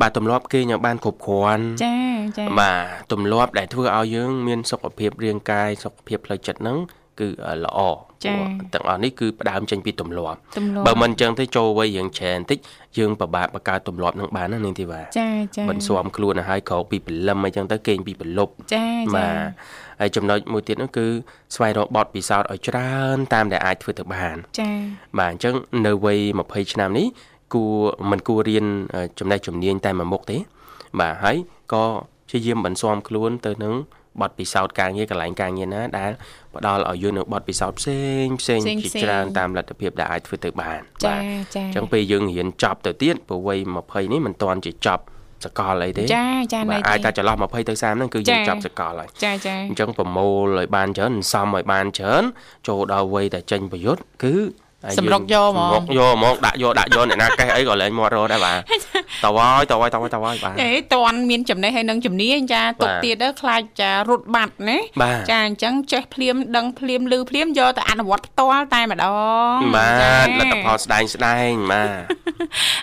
[0.00, 1.96] បាទទម្លាប់គេញ៉ាំបានគ្រប់គ្រាន់ចា
[2.38, 6.78] ចាបាទទម្លាប់ដែលធ្វើឲ្យយើងមានសុខភាពរាងកាយសុខភាពផ្លូវចិត្តហ្នឹង
[7.20, 7.28] គឺ
[7.64, 7.78] ល្អ
[8.24, 10.38] ទាំងអស់នេះគឺផ្ដើមចេញពីទម្លាប់
[10.86, 12.58] បើមិនអញ្ចឹងទេចូលវ័យយើងច្រើនតិច
[12.98, 19.36] យើងពិបាកបង្កើតទម្លាប់នឹងបានណានាងធីវ៉ាចាចាមិនស៊ាំខ្លួនឲ្យហើយក្រោកពីព្រលឹមអីចឹងទៅគេងពីព្រលប់ចាចាបាទ
[20.00, 21.06] ហើយចំណុចមួយទៀតនោះគឺ
[21.54, 24.70] ស្វែងរកបទពិសោធន៍ឲ្យច្រើនតាមដែលអាចធ្វើទៅបានចា
[25.18, 25.54] បាទអញ្ចឹង
[25.86, 27.06] នៅវ័យ20ឆ្នាំនេះ
[27.54, 27.74] គួរ
[28.10, 28.66] មិនគួររៀន
[29.18, 30.38] ចំណេះជំនាញតែមួយមុខទេ
[31.00, 31.36] បាទហើយ
[31.72, 31.84] ក៏
[32.28, 33.74] ព្យាយាមបន្ស៊ាំខ្លួនទៅនឹង
[34.22, 36.10] បទពិសោធន៍ការងារកន្លែងការងារណាដែល
[36.54, 41.22] ផ្ដល់ឲ្យយើងនៅបទពិសោធន៍ផ្សេងផ្សេងជាច្រើនតាមលទ្ធភាពដែលអាចធ្វើទៅបានបាទ
[41.54, 45.02] ចា៎អញ្ចឹងពេលយើងរៀនចប់ទៅទៀតព្រោះវ័យ20នេះមិនទាន់ជាចប់
[45.44, 52.24] សកលអីទេចាចានៅអាចតែចន្លោះ20ទៅ30ហ្នឹងគឺយើងចប់សកលហើយចាចាអញ្ចឹងប្រមូលឲ្យបានច្រើនសំឲ្យបានច្រើន
[52.68, 54.34] ចូលដល់វ័យតែចេញប្រយុទ្ធគឺ
[54.98, 58.58] សម្រុកយកហ្មងសម្រុកយកហ្មងដាក់យកដាក់យកអ្នកណាកេះអីក៏លែងមាត់រត់ដែរបាទ
[59.24, 64.78] តវ៉យតវ៉យតវ៉យតវ៉យបាទអេតន់មានចំណេះហើយនឹងជំនាញចាទុកទៀតទៅខ្លាចចារត់បាត់ណា
[65.30, 69.06] ចាអញ្ចឹងចេះភ្លាមដឹងភ្លាមលឺភ្លាមយកទៅអនុវត្តផ្ទាល់តែម្ដ
[69.54, 69.88] ងបា
[70.24, 72.34] ទលទ្ធផលស្ដែងស្ដែងបាទ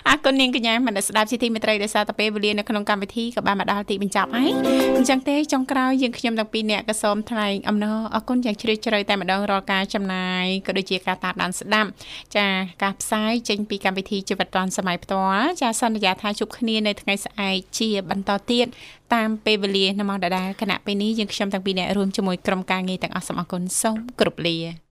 [0.08, 4.50] អរគុណនាងកញ្ញាមនស្ដាប់ជាទីមេត្រីដោយសារតែពេលវេលានៅក្នុងកម្មវិធីក៏បានមកដល់ទីបញ្ចប់ហើយ
[4.96, 11.88] អញ្ចឹងទេចុងក្រោយយើងខ្ញុំទាំងពីរអ្នកក៏សូមថ្លែងអំណរអរគុណយ៉ាងជ្រាលជ្រៅតែម្ដងរាល់ការចំណាយក៏ដូចជាការតាមដានស្ដាប់
[12.36, 12.46] ចា
[12.82, 18.66] ការផ្សាយចេញពីកម្មវិធីជីវិតឌွန်សម័យផ្ទាល់ចាសន្យាថាជួបគ្នានៅថ្ងៃស្អែកជាបន្តទៀត
[19.14, 24.82] តាមពេលវេលានៅម៉ោងដដែលគណៈពេលនេះយើងខ្ញុំទាំងពីរអ្នករួមជាមួយក្រុមការងារទាំងអស់សូមអរគុណសូមគោរពលា